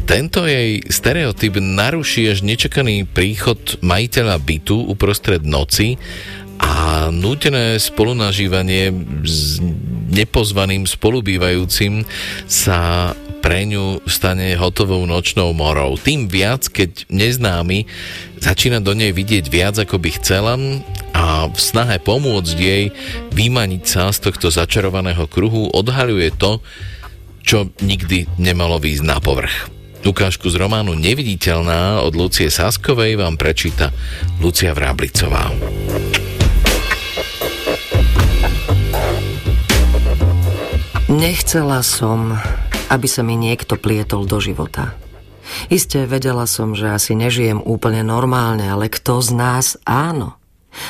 [0.10, 6.02] Tento jej stereotyp naruší až nečakaný príchod majiteľa bytu uprostred noci
[6.70, 8.94] a nútené spolunažívanie
[9.26, 9.58] s
[10.14, 12.06] nepozvaným spolubývajúcim
[12.46, 15.96] sa pre ňu stane hotovou nočnou morou.
[15.98, 17.88] Tým viac, keď neznámy
[18.38, 20.54] začína do nej vidieť viac, ako by chcela
[21.16, 22.94] a v snahe pomôcť jej
[23.34, 26.62] vymaniť sa z tohto začarovaného kruhu odhaľuje to,
[27.42, 29.72] čo nikdy nemalo výjsť na povrch.
[30.06, 33.92] Ukážku z románu Neviditeľná od Lucie Saskovej vám prečíta
[34.40, 35.52] Lucia Vráblicová.
[41.10, 42.38] Nechcela som,
[42.94, 44.94] aby sa mi niekto plietol do života.
[45.74, 50.38] Isté vedela som, že asi nežijem úplne normálne, ale kto z nás áno?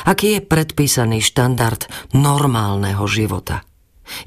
[0.04, 3.64] Aký je predpísaný štandard normálneho života?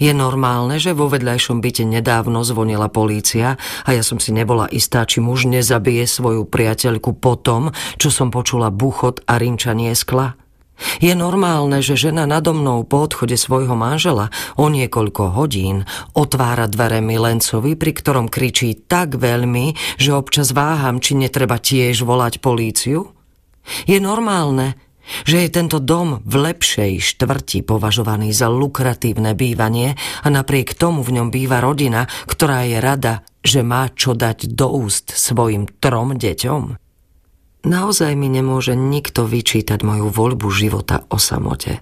[0.02, 5.06] Je normálne, že vo vedľajšom byte nedávno zvonila polícia a ja som si nebola istá,
[5.06, 7.70] či muž nezabije svoju priateľku po tom,
[8.02, 10.42] čo som počula buchot a rinčanie skla?
[11.00, 15.86] Je normálne, že žena nado mnou po odchode svojho manžela o niekoľko hodín
[16.18, 22.42] otvára dvere milencovi, pri ktorom kričí tak veľmi, že občas váham, či netreba tiež volať
[22.42, 23.14] políciu?
[23.88, 24.76] Je normálne,
[25.28, 31.20] že je tento dom v lepšej štvrti považovaný za lukratívne bývanie a napriek tomu v
[31.20, 36.83] ňom býva rodina, ktorá je rada, že má čo dať do úst svojim trom deťom?
[37.64, 41.80] Naozaj mi nemôže nikto vyčítať moju voľbu života o samote.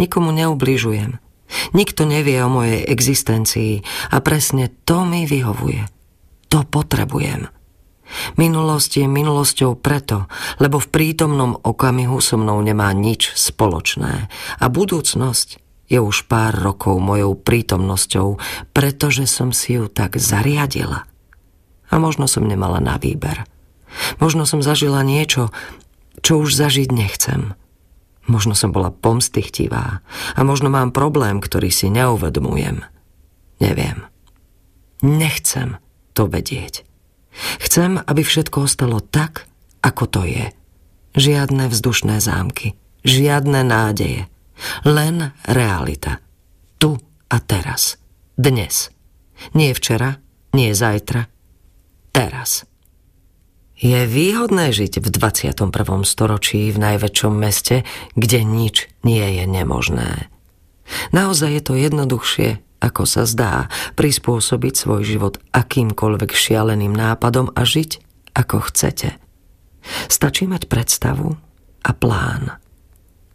[0.00, 1.20] Nikomu neubližujem.
[1.76, 5.84] Nikto nevie o mojej existencii a presne to mi vyhovuje.
[6.48, 7.52] To potrebujem.
[8.40, 10.28] Minulosť je minulosťou preto,
[10.60, 15.48] lebo v prítomnom okamihu so mnou nemá nič spoločné a budúcnosť
[15.92, 18.40] je už pár rokov mojou prítomnosťou,
[18.72, 21.04] pretože som si ju tak zariadila.
[21.92, 23.44] A možno som nemala na výber.
[24.18, 25.52] Možno som zažila niečo,
[26.22, 27.56] čo už zažiť nechcem.
[28.30, 30.00] Možno som bola pomstychtivá
[30.38, 32.86] a možno mám problém, ktorý si neuvedomujem.
[33.58, 34.06] Neviem.
[35.02, 35.82] Nechcem
[36.14, 36.86] to vedieť.
[37.58, 39.50] Chcem, aby všetko ostalo tak,
[39.82, 40.46] ako to je.
[41.18, 44.30] Žiadne vzdušné zámky, žiadne nádeje.
[44.86, 46.22] Len realita.
[46.78, 46.94] Tu
[47.28, 47.98] a teraz.
[48.38, 48.94] Dnes.
[49.58, 50.22] Nie včera,
[50.54, 51.26] nie zajtra.
[52.14, 52.62] Teraz.
[53.82, 55.58] Je výhodné žiť v 21.
[56.06, 57.82] storočí v najväčšom meste,
[58.14, 60.30] kde nič nie je nemožné.
[61.10, 63.66] Naozaj je to jednoduchšie, ako sa zdá,
[63.98, 67.98] prispôsobiť svoj život akýmkoľvek šialeným nápadom a žiť,
[68.38, 69.18] ako chcete.
[70.06, 71.34] Stačí mať predstavu
[71.82, 72.54] a plán.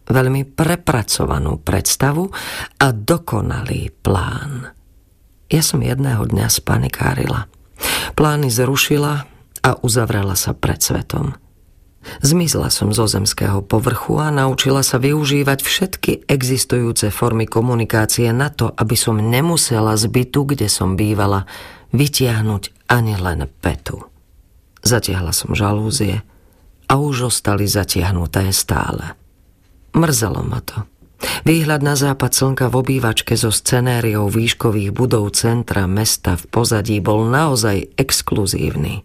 [0.08, 2.32] Veľmi prepracovanú predstavu
[2.80, 4.72] a dokonalý plán.
[5.52, 7.52] Ja som jedného dňa spanikárila.
[8.16, 9.28] Plány zrušila
[9.68, 11.36] a uzavrela sa pred svetom.
[12.24, 18.72] Zmizla som zo zemského povrchu a naučila sa využívať všetky existujúce formy komunikácie na to,
[18.72, 21.44] aby som nemusela z bytu, kde som bývala,
[21.92, 24.08] vytiahnuť ani len petu.
[24.88, 26.24] Zatiahla som žalúzie
[26.88, 29.20] a už ostali zatiahnuté stále.
[29.92, 30.88] Mrzelo ma to.
[31.44, 37.26] Výhľad na západ slnka v obývačke so scenériou výškových budov centra mesta v pozadí bol
[37.28, 39.02] naozaj exkluzívny.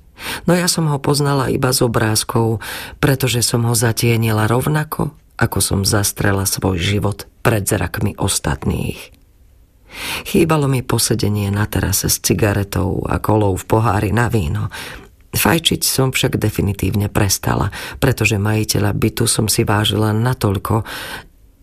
[0.47, 2.63] No ja som ho poznala iba z obrázkov,
[2.99, 9.23] pretože som ho zatienila rovnako, ako som zastrela svoj život pred zrakmi ostatných.
[10.25, 14.73] Chýbalo mi posedenie na terase s cigaretou a kolou v pohári na víno.
[15.33, 20.85] Fajčiť som však definitívne prestala, pretože majiteľa bytu som si vážila natoľko,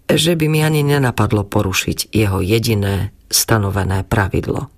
[0.09, 4.73] že by mi ani nenapadlo porušiť jeho jediné stanovené pravidlo.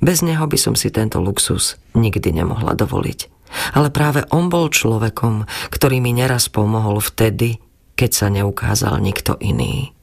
[0.00, 3.32] Bez neho by som si tento luxus nikdy nemohla dovoliť.
[3.78, 7.62] Ale práve on bol človekom, ktorý mi neraz pomohol vtedy,
[7.96, 9.96] keď sa neukázal nikto iný.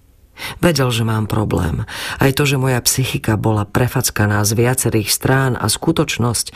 [0.58, 1.86] Vedel, že mám problém.
[2.18, 6.48] Aj to, že moja psychika bola prefackaná z viacerých strán a skutočnosť,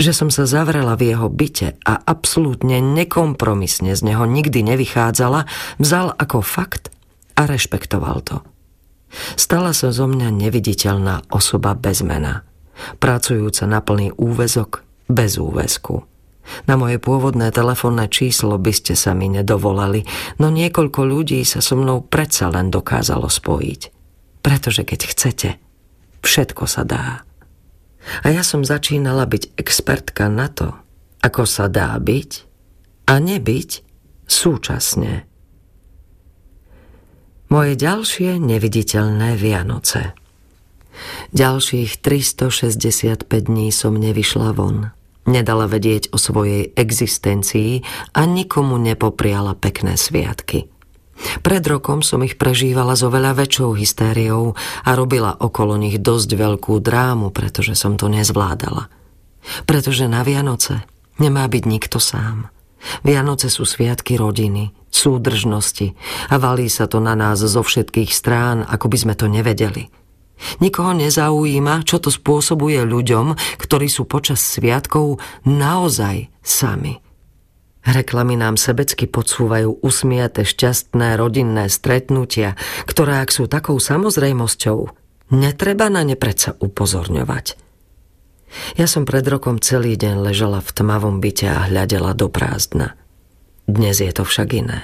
[0.00, 5.44] že som sa zavrela v jeho byte a absolútne nekompromisne z neho nikdy nevychádzala,
[5.76, 6.88] vzal ako fakt
[7.36, 8.40] a rešpektoval to.
[9.36, 12.48] Stala sa zo mňa neviditeľná osoba bez mena,
[12.98, 16.06] pracujúca na plný úvezok bez úvezku.
[16.66, 20.02] Na moje pôvodné telefónne číslo by ste sa mi nedovolali,
[20.42, 23.80] no niekoľko ľudí sa so mnou predsa len dokázalo spojiť.
[24.40, 25.50] Pretože keď chcete,
[26.24, 27.22] všetko sa dá.
[28.24, 30.72] A ja som začínala byť expertka na to,
[31.20, 32.30] ako sa dá byť
[33.12, 33.70] a nebyť
[34.24, 35.28] súčasne.
[37.50, 40.14] Moje ďalšie neviditeľné Vianoce.
[41.30, 44.90] Ďalších 365 dní som nevyšla von.
[45.28, 47.84] Nedala vedieť o svojej existencii
[48.16, 50.66] a nikomu nepopriala pekné sviatky.
[51.44, 56.80] Pred rokom som ich prežívala s oveľa väčšou hystériou a robila okolo nich dosť veľkú
[56.80, 58.88] drámu, pretože som to nezvládala.
[59.68, 60.80] Pretože na Vianoce
[61.20, 62.48] nemá byť nikto sám.
[63.04, 65.92] Vianoce sú sviatky rodiny, súdržnosti
[66.32, 69.92] a valí sa to na nás zo všetkých strán, ako by sme to nevedeli–
[70.58, 76.98] Nikoho nezaujíma, čo to spôsobuje ľuďom, ktorí sú počas sviatkov naozaj sami.
[77.80, 82.52] Reklamy nám sebecky podsúvajú usmiate šťastné rodinné stretnutia,
[82.84, 84.78] ktoré ak sú takou samozrejmosťou,
[85.32, 87.56] netreba na ne predsa upozorňovať.
[88.76, 92.98] Ja som pred rokom celý deň ležala v tmavom byte a hľadela do prázdna.
[93.64, 94.82] Dnes je to však iné.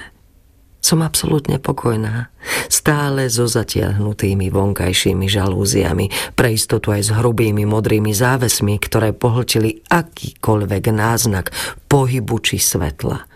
[0.86, 2.30] Som absolútne pokojná.
[2.70, 10.84] Stále so zatiahnutými vonkajšími žalúziami, pre istotu aj s hrubými modrými závesmi, ktoré pohltili akýkoľvek
[10.94, 11.50] náznak
[11.90, 13.26] pohybu či svetla.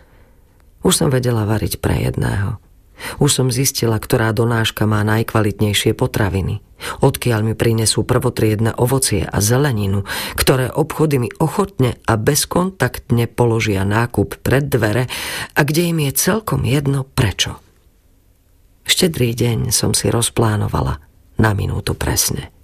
[0.86, 2.62] Už som vedela variť pre jedného–
[3.18, 6.62] už som zistila, ktorá donáška má najkvalitnejšie potraviny.
[7.04, 14.40] Odkiaľ mi prinesú prvotriedne ovocie a zeleninu, ktoré obchody mi ochotne a bezkontaktne položia nákup
[14.40, 15.04] pred dvere
[15.52, 17.60] a kde im je celkom jedno prečo.
[18.88, 20.98] Štedrý deň som si rozplánovala
[21.36, 22.59] na minútu presne.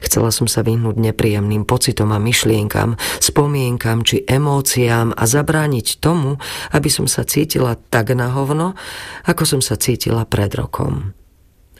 [0.00, 6.38] Chcela som sa vyhnúť nepríjemným pocitom a myšlienkam, spomienkam či emóciám a zabrániť tomu,
[6.72, 8.78] aby som sa cítila tak na hovno,
[9.26, 11.12] ako som sa cítila pred rokom.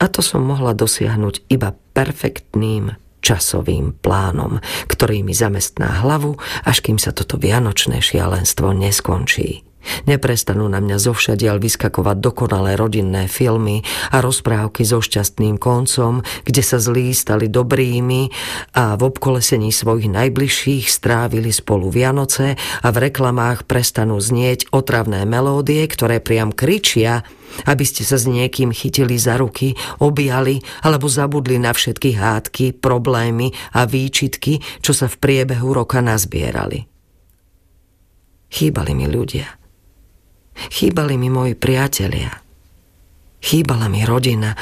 [0.01, 6.97] A to som mohla dosiahnuť iba perfektným časovým plánom, ktorý mi zamestná hlavu, až kým
[6.97, 9.70] sa toto vianočné šialenstvo neskončí.
[10.05, 13.83] Neprestanú na mňa zovšadiaľ vyskakovať dokonalé rodinné filmy
[14.13, 18.33] a rozprávky so šťastným koncom, kde sa zlí stali dobrými
[18.77, 25.85] a v obkolesení svojich najbližších strávili spolu Vianoce a v reklamách prestanú znieť otravné melódie,
[25.85, 27.25] ktoré priam kričia,
[27.67, 33.51] aby ste sa s niekým chytili za ruky, objali alebo zabudli na všetky hádky, problémy
[33.75, 36.87] a výčitky, čo sa v priebehu roka nazbierali.
[38.51, 39.60] Chýbali mi ľudia
[40.55, 42.31] Chýbali mi moji priatelia.
[43.41, 44.53] Chýbala mi rodina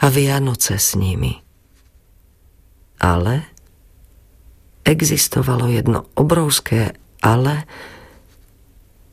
[0.00, 1.32] a Vianoce s nimi.
[3.00, 3.34] Ale
[4.86, 7.66] existovalo jedno obrovské ale,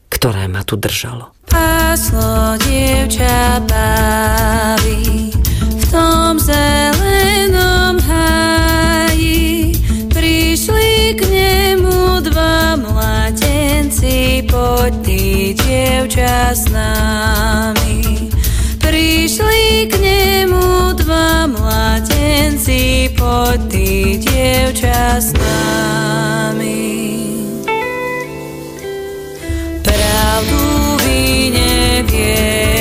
[0.09, 1.33] ktoré ma tu držalo.
[1.49, 6.92] Páslo dievča baví v tom zelenom
[14.47, 15.21] poď ty
[15.53, 18.29] dievča s nami.
[18.79, 23.87] Prišli k nemu dva mladenci, poď ty
[24.21, 26.81] dievča s nami.
[29.83, 30.61] Pravdu
[31.03, 31.21] vy
[31.51, 32.72] neviete,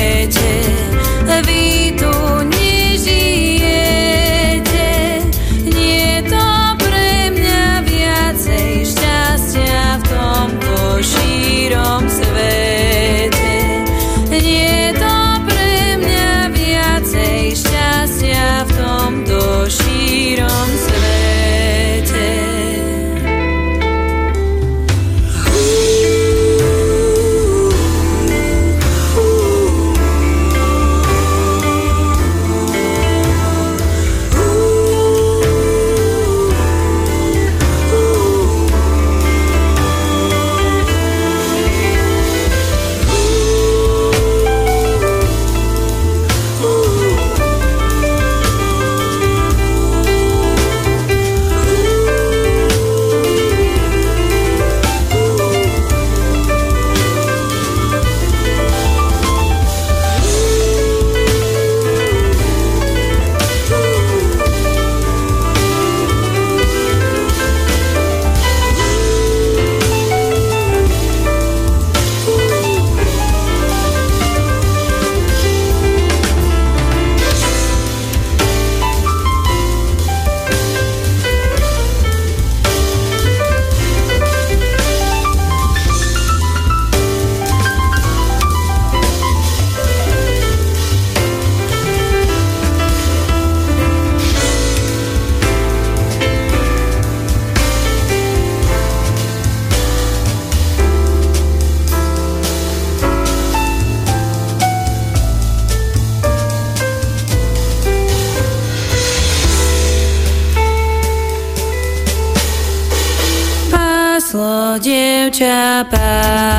[115.43, 116.52] dievča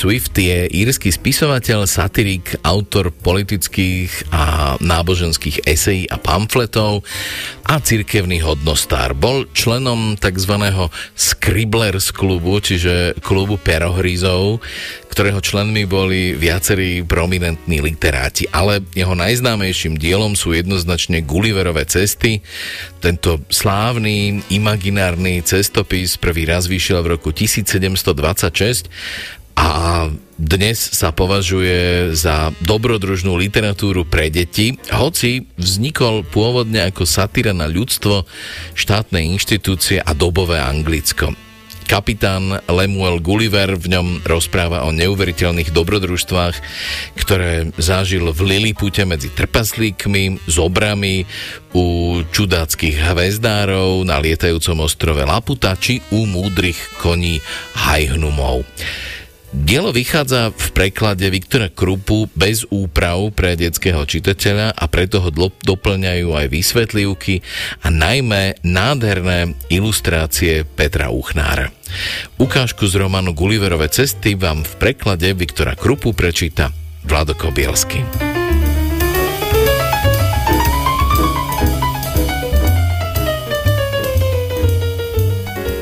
[0.00, 7.04] Swift je írsky spisovateľ, satirik, autor politických a náboženských esejí a pamfletov
[7.68, 9.12] a cirkevný hodnostár.
[9.12, 10.56] Bol členom tzv.
[11.12, 14.64] Scribblers klubu, čiže klubu perohrízov,
[15.12, 22.40] ktorého členmi boli viacerí prominentní literáti, ale jeho najznámejším dielom sú jednoznačne Gulliverové cesty.
[23.04, 29.20] Tento slávny, imaginárny cestopis prvý raz vyšiel v roku 1726
[29.60, 30.08] a
[30.40, 38.24] dnes sa považuje za dobrodružnú literatúru pre deti, hoci vznikol pôvodne ako satíra na ľudstvo,
[38.72, 41.36] štátne inštitúcie a dobové Anglicko.
[41.84, 46.56] Kapitán Lemuel Gulliver v ňom rozpráva o neuveriteľných dobrodružstvách,
[47.18, 51.26] ktoré zažil v Lilipute medzi trpaslíkmi, zobrami,
[51.74, 57.42] u čudáckých hvezdárov na lietajúcom ostrove Laputa či u múdrych koní
[57.74, 58.62] Hajhnumov.
[59.50, 65.30] Dielo vychádza v preklade Viktora Krupu bez úprav pre detského čitateľa a preto ho
[65.66, 67.42] doplňajú aj vysvetlivky
[67.82, 71.74] a najmä nádherné ilustrácie Petra Uchnára.
[72.38, 76.70] Ukážku z románu Gulliverové cesty vám v preklade Viktora Krupu prečíta
[77.02, 78.39] Vlado Kobielsky.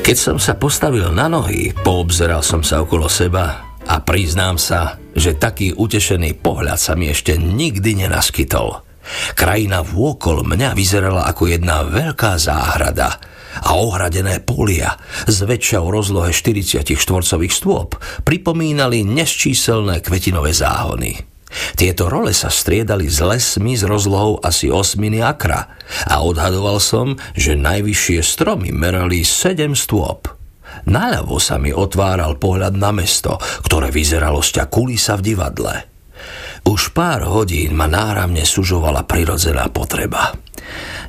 [0.09, 5.37] Keď som sa postavil na nohy, poobzeral som sa okolo seba a priznám sa, že
[5.37, 8.81] taký utešený pohľad sa mi ešte nikdy nenaskytol.
[9.37, 13.21] Krajina vôkol mňa vyzerala ako jedna veľká záhrada
[13.61, 14.97] a ohradené polia
[15.29, 17.93] s väčšou rozlohe 40 štvorcových stôp
[18.25, 21.21] pripomínali nesčíselné kvetinové záhony.
[21.73, 25.65] Tieto role sa striedali s lesmi s rozlohou asi osminy akra
[26.05, 30.29] a odhadoval som, že najvyššie stromy merali 7 stôp.
[30.85, 35.75] Naľavo sa mi otváral pohľad na mesto, ktoré vyzeralo sťa kulisa v divadle.
[36.69, 40.35] Už pár hodín ma náramne sužovala prirodzená potreba.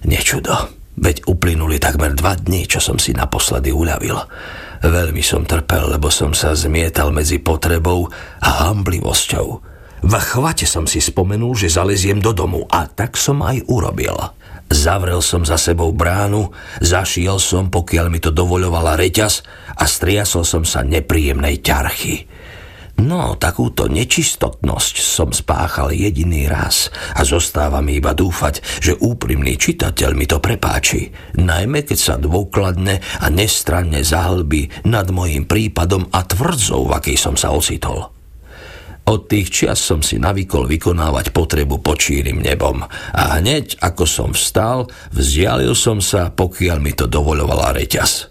[0.08, 0.56] Nečudo,
[0.96, 4.16] veď uplynuli takmer dva dní, čo som si naposledy uľavil.
[4.80, 8.08] Veľmi som trpel, lebo som sa zmietal medzi potrebou
[8.40, 9.69] a hamblivosťou.
[10.00, 14.16] V chvate som si spomenul, že zaleziem do domu a tak som aj urobil.
[14.70, 19.42] Zavrel som za sebou bránu, zašiel som, pokiaľ mi to dovoľovala reťaz
[19.76, 22.30] a striasol som sa nepríjemnej ťarchy.
[23.00, 30.10] No, takúto nečistotnosť som spáchal jediný raz a zostáva mi iba dúfať, že úprimný čitateľ
[30.12, 31.08] mi to prepáči,
[31.40, 37.34] najmä keď sa dôkladne a nestranne zahlbí nad mojím prípadom a tvrdzou, v akej som
[37.40, 38.19] sa ocitol.
[39.06, 41.98] Od tých čias som si navykol vykonávať potrebu pod
[42.40, 48.29] nebom a hneď ako som vstal, vzdialil som sa, pokiaľ mi to dovoľovala reťaz.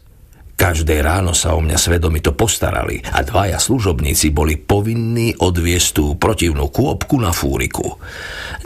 [0.59, 6.67] Každé ráno sa o mňa svedomito postarali a dvaja služobníci boli povinní odviesť tú protivnú
[6.67, 7.95] kôpku na fúriku.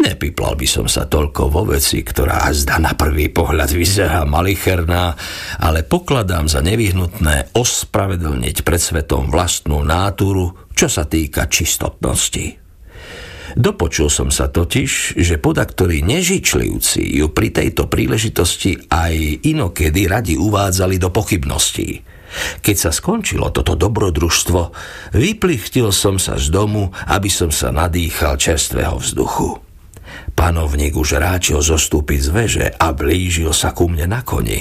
[0.02, 5.14] Nepiplal by som sa toľko vo veci, ktorá zda na prvý pohľad vyzerá malicherná,
[5.62, 12.63] ale pokladám za nevyhnutné ospravedlniť pred svetom vlastnú náturu, čo sa týka čistotnosti.
[13.54, 20.98] Dopočul som sa totiž, že podaktori nežičlivci ju pri tejto príležitosti aj inokedy radi uvádzali
[20.98, 22.02] do pochybností.
[22.66, 24.74] Keď sa skončilo toto dobrodružstvo,
[25.14, 29.73] vyplichtil som sa z domu, aby som sa nadýchal čerstvého vzduchu.
[30.34, 34.60] Panovník už ráčil zostúpiť z veže a blížil sa ku mne na koni.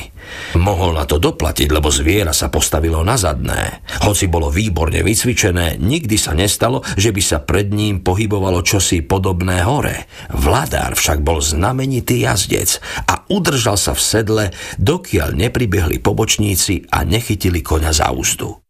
[0.55, 3.83] Mohol na to doplatiť, lebo zviera sa postavilo na zadné.
[4.05, 9.65] Hoci bolo výborne vycvičené, nikdy sa nestalo, že by sa pred ním pohybovalo čosi podobné
[9.65, 10.07] hore.
[10.31, 14.45] Vladár však bol znamenitý jazdec a udržal sa v sedle,
[14.79, 18.63] dokiaľ nepribehli pobočníci a nechytili koňa za úzdu.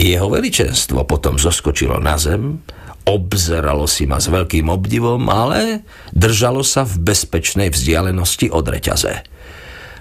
[0.00, 2.64] Jeho veličenstvo potom zoskočilo na zem,
[3.06, 9.14] obzeralo si ma s veľkým obdivom, ale držalo sa v bezpečnej vzdialenosti od reťaze.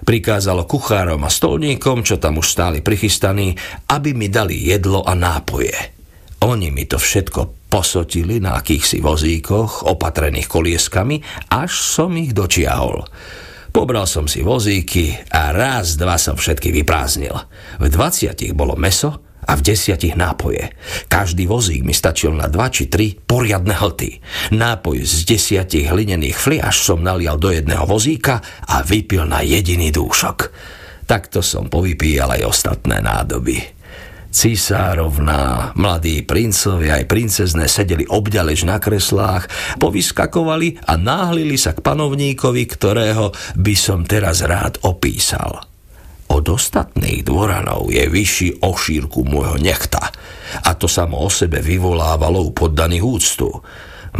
[0.04, 3.54] Prikázalo kuchárom a stolníkom, čo tam už stáli prichystaní,
[3.92, 5.76] aby mi dali jedlo a nápoje.
[6.40, 11.20] Oni mi to všetko posotili na akýchsi vozíkoch, opatrených kolieskami,
[11.52, 13.04] až som ich dočiahol.
[13.70, 17.36] Pobral som si vozíky a raz, dva som všetky vyprázdnil.
[17.78, 20.74] V 20 bolo meso, a v desiatich nápoje.
[21.07, 24.20] Každý vozík mi stačil na dva či tri poriadne hlty.
[24.56, 30.38] Nápoj z desiatich hlinených fliaž som nalial do jedného vozíka a vypil na jediný dúšok.
[31.10, 33.80] Takto som povypíjal aj ostatné nádoby.
[34.30, 39.49] Cisárovná, mladí princovia aj princezné sedeli obďalež na kreslách,
[39.82, 45.69] povyskakovali a náhlili sa k panovníkovi, ktorého by som teraz rád opísal.
[46.30, 50.14] Od ostatných dvoranov je vyšší o šírku môjho nechta
[50.65, 53.49] a to samo o sebe vyvolávalo u poddaných úctu.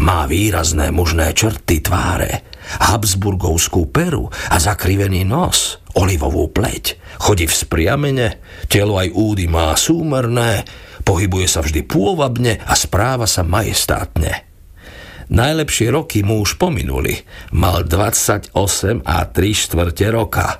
[0.02, 2.46] Má výrazné mužné črty tváre,
[2.82, 6.98] habsburgovskú peru a zakrivený nos, olivovú pleť.
[7.18, 8.28] Chodí v spriamene,
[8.70, 10.66] telo aj údy má súmerné,
[11.02, 14.46] pohybuje sa vždy pôvabne a správa sa majestátne.
[15.30, 17.14] Najlepšie roky mu už pominuli.
[17.54, 18.54] Mal 28
[19.06, 20.48] a 3 štvrte roka–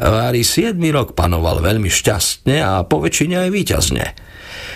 [0.00, 4.06] Vári 7 rok panoval veľmi šťastne a po väčšine aj výťazne.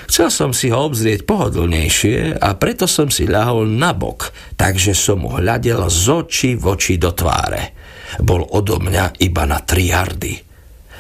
[0.05, 5.25] Chcel som si ho obzrieť pohodlnejšie a preto som si ľahol na bok, takže som
[5.25, 7.73] mu hľadel z očí v oči do tváre.
[8.21, 10.37] Bol odo mňa iba na tri jardy.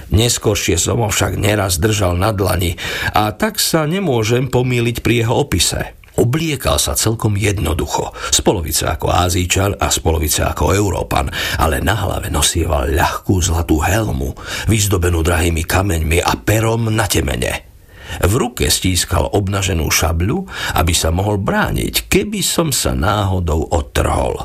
[0.08, 2.80] Neskôršie som ho však neraz držal na dlani
[3.12, 5.92] a tak sa nemôžem pomýliť pri jeho opise.
[6.14, 11.26] Obliekal sa celkom jednoducho, z polovice ako Ázíčan a z polovice ako Európan,
[11.58, 14.30] ale na hlave nosieval ľahkú zlatú helmu,
[14.70, 17.74] vyzdobenú drahými kameňmi a perom na temene.
[18.22, 20.46] V ruke stískal obnaženú šabľu,
[20.78, 24.38] aby sa mohol brániť, keby som sa náhodou odtrhol.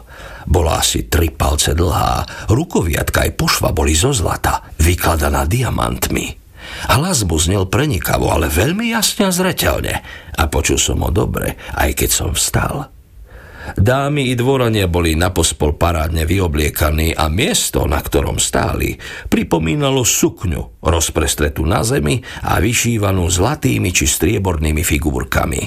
[0.50, 6.49] Bola asi tri palce dlhá, rukoviatka aj pošva boli zo zlata, vykladaná diamantmi.
[6.88, 9.93] Hlas mu znel prenikavo, ale veľmi jasne a zreteľne.
[10.39, 12.88] A počul som ho dobre, aj keď som vstal.
[13.76, 18.97] Dámy i dvorania boli napospol parádne vyobliekaní a miesto, na ktorom stáli,
[19.30, 25.61] pripomínalo sukňu, rozprestretú na zemi a vyšívanú zlatými či striebornými figurkami.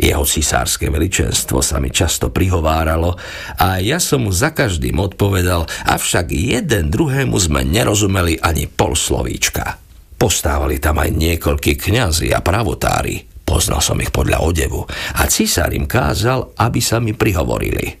[0.00, 3.16] Jeho cisárske veličenstvo sa mi často prihováralo
[3.60, 9.89] a ja som mu za každým odpovedal, avšak jeden druhému sme nerozumeli ani pol slovíčka.
[10.20, 13.24] Postávali tam aj niekoľkí kňazi a pravotári.
[13.40, 14.84] Poznal som ich podľa odevu
[15.16, 17.96] a císar im kázal, aby sa mi prihovorili.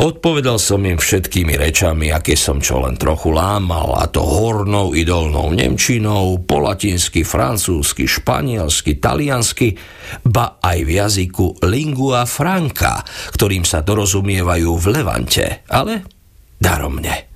[0.00, 5.04] Odpovedal som im všetkými rečami, aké som čo len trochu lámal, a to hornou i
[5.04, 9.76] dolnou nemčinou, po latinsky, francúzsky, španielsky, taliansky,
[10.24, 13.04] ba aj v jazyku lingua franca,
[13.36, 16.08] ktorým sa dorozumievajú v Levante, ale
[16.56, 17.33] daromne.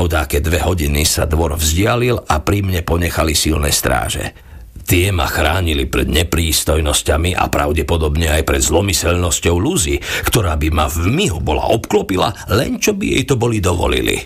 [0.00, 4.32] O dáke dve hodiny sa dvor vzdialil a pri mne ponechali silné stráže.
[4.84, 9.96] Tie ma chránili pred neprístojnosťami a pravdepodobne aj pred zlomyselnosťou Luzy,
[10.28, 14.20] ktorá by ma v mihu bola obklopila, len čo by jej to boli dovolili.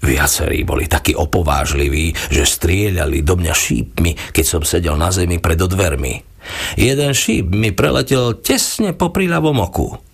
[0.00, 5.60] Viacerí boli takí opovážliví, že strieľali do mňa šípmi, keď som sedel na zemi pred
[5.60, 6.24] dvermi.
[6.74, 10.09] Jeden šíp mi preletel tesne po príľavom oku.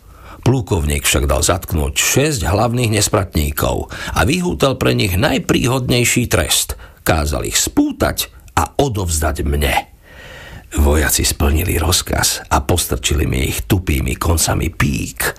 [0.46, 6.78] Plukovník však dal zatknúť šesť hlavných nespratníkov a vyhútal pre nich najpríhodnejší trest.
[7.02, 9.74] Kázal ich spútať a odovzdať mne.
[10.78, 15.34] Vojaci splnili rozkaz a postrčili mi ich tupými koncami pík.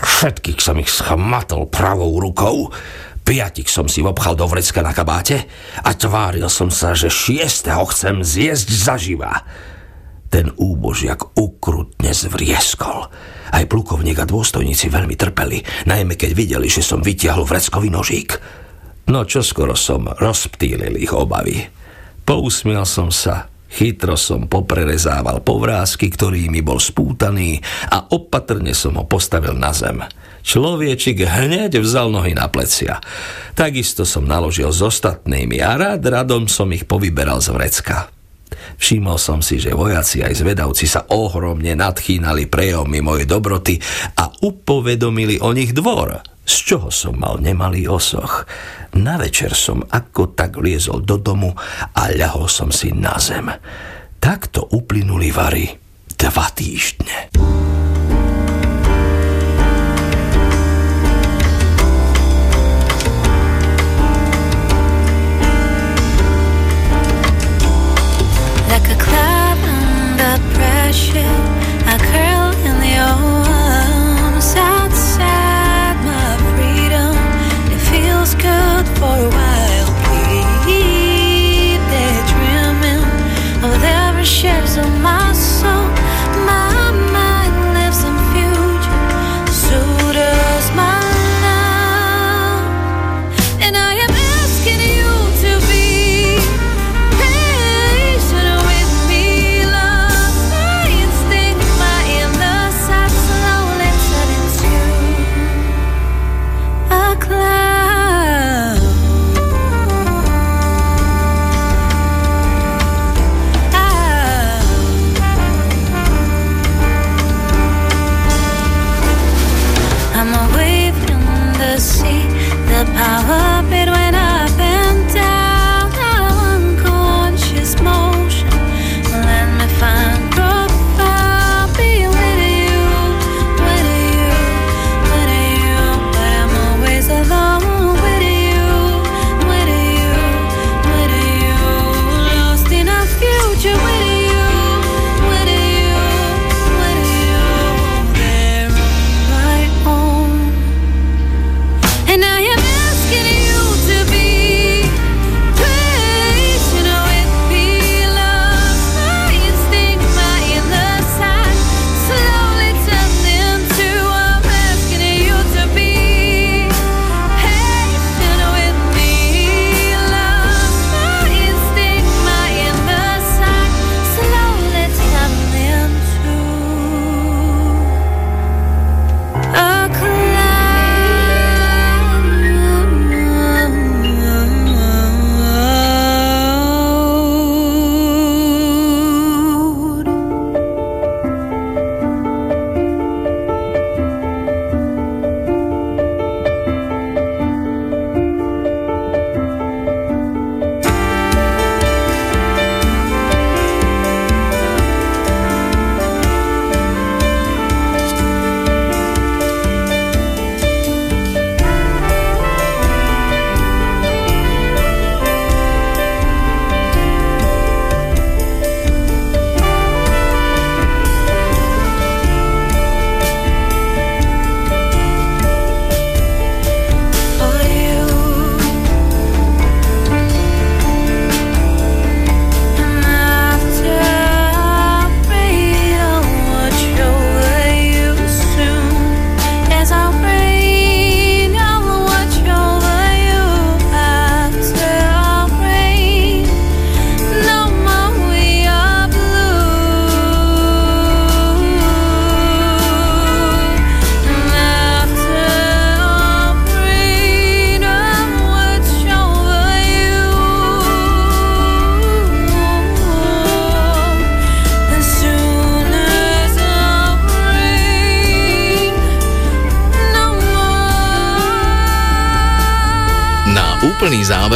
[0.00, 2.72] Všetkých som ich schmatol pravou rukou,
[3.28, 5.44] piatich som si obchal do vrecka na kabáte
[5.84, 9.44] a tváril som sa, že šiestého chcem zjesť zaživa.
[10.32, 13.12] Ten úbožiak ukrutne zvrieskol.
[13.52, 18.36] Aj plukovník a dôstojníci veľmi trpeli, najmä keď videli, že som vytiahol vreckový nožík.
[19.08, 21.64] No čo skoro som rozptýlil ich obavy.
[22.28, 27.56] Pousmiel som sa, chytro som poprerezával povrázky, ktorými bol spútaný
[27.88, 30.04] a opatrne som ho postavil na zem.
[30.44, 33.00] Človečik hneď vzal nohy na plecia.
[33.56, 38.12] Takisto som naložil s ostatnými a rád radom som ich povyberal z vrecka.
[38.78, 43.74] Všimol som si, že vojaci aj zvedavci sa ohromne nadchýnali prejommi mojej dobroty
[44.16, 46.22] a upovedomili o nich dvor.
[46.48, 48.48] z čoho som mal nemalý osoch.
[48.96, 51.52] Na večer som ako tak liezol do domu
[51.92, 53.52] a ľahol som si na zem.
[54.16, 55.68] Takto uplynuli vary
[56.16, 57.28] dva týždne.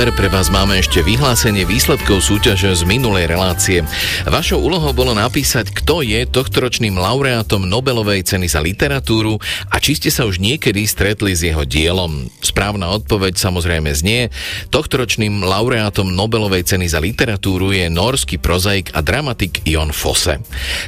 [0.03, 3.83] Úplný záver pre vás máme ešte vyhlásenie výsledkov súťaže z minulej relácie.
[4.23, 10.15] Vašou úlohou bolo napísať, kto je tohtoročným laureátom Nobelovej ceny za literatúru a či ste
[10.15, 12.31] sa už niekedy stretli s jeho dielom.
[12.39, 14.31] Správna odpoveď samozrejme znie,
[14.71, 20.39] tohtoročným laureátom Nobelovej ceny za literatúru je norský prozaik a dramatik Jon Fosse.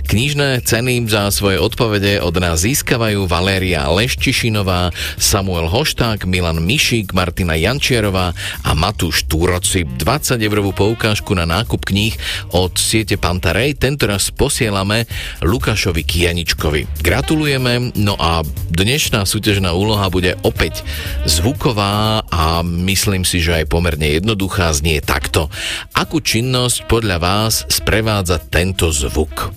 [0.06, 7.58] Knižné ceny za svoje odpovede od nás získavajú Valéria Leščišinová, Samuel Hošták, Milan Mišík, Martina
[7.58, 8.30] Jančiarová
[8.62, 9.84] a Matúš Túroci.
[9.84, 12.14] 20 eurovú poukážku na nákup kníh
[12.52, 15.08] od siete Pantarej tentoraz posielame
[15.42, 17.02] Lukášovi Kianičkovi.
[17.02, 20.84] Gratulujeme, no a dnešná súťažná úloha bude opäť
[21.24, 25.48] zvuková a myslím si, že aj pomerne jednoduchá znie takto.
[25.96, 29.50] Akú činnosť podľa vás sprevádza tento zvuk?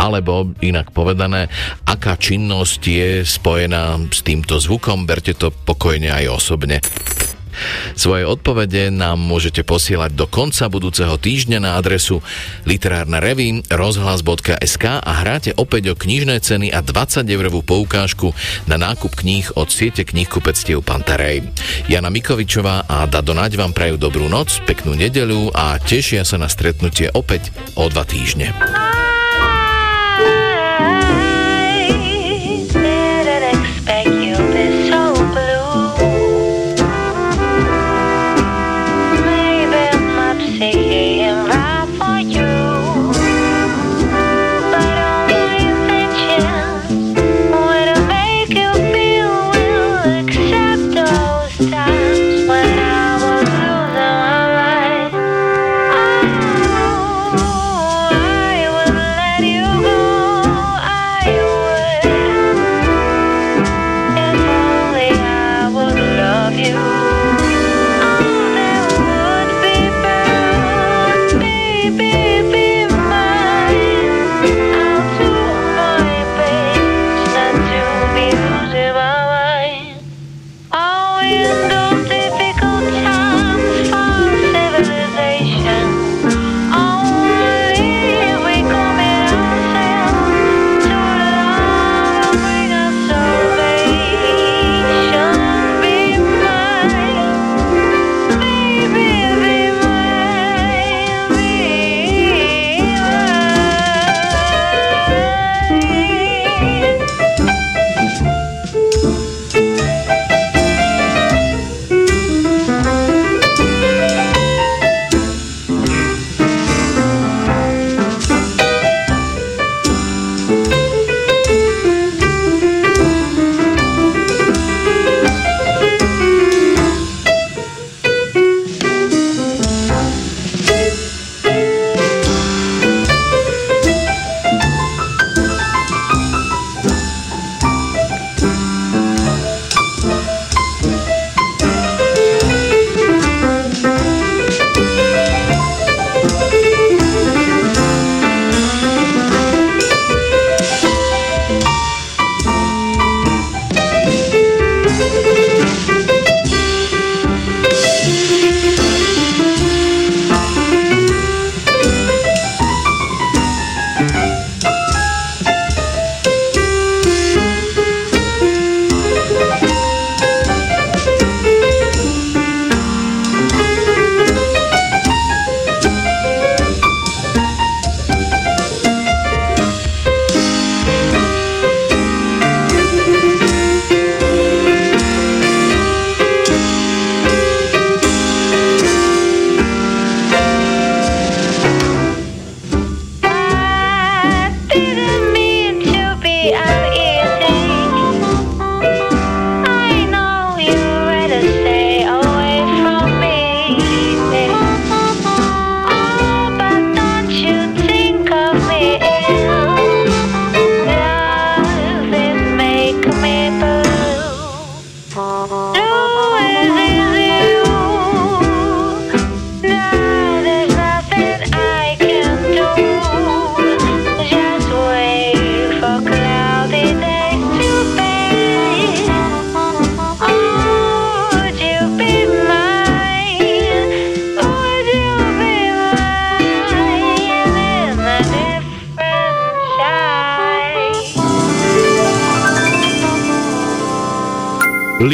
[0.00, 1.52] Alebo inak povedané,
[1.84, 6.80] aká činnosť je spojená s týmto zvukom, berte to pokojne aj osobne.
[7.92, 12.24] Svoje odpovede nám môžete posielať do konca budúceho týždňa na adresu
[12.64, 18.32] literárna revy rozhlas.sk a hráte opäť o knižné ceny a 20 eurovú poukážku
[18.64, 21.44] na nákup kníh od siete knihkupectiev Pantarej.
[21.90, 26.48] Jana Mikovičová a Dado Naď vám prajú dobrú noc, peknú nedeľu a tešia sa na
[26.48, 28.54] stretnutie opäť o dva týždne.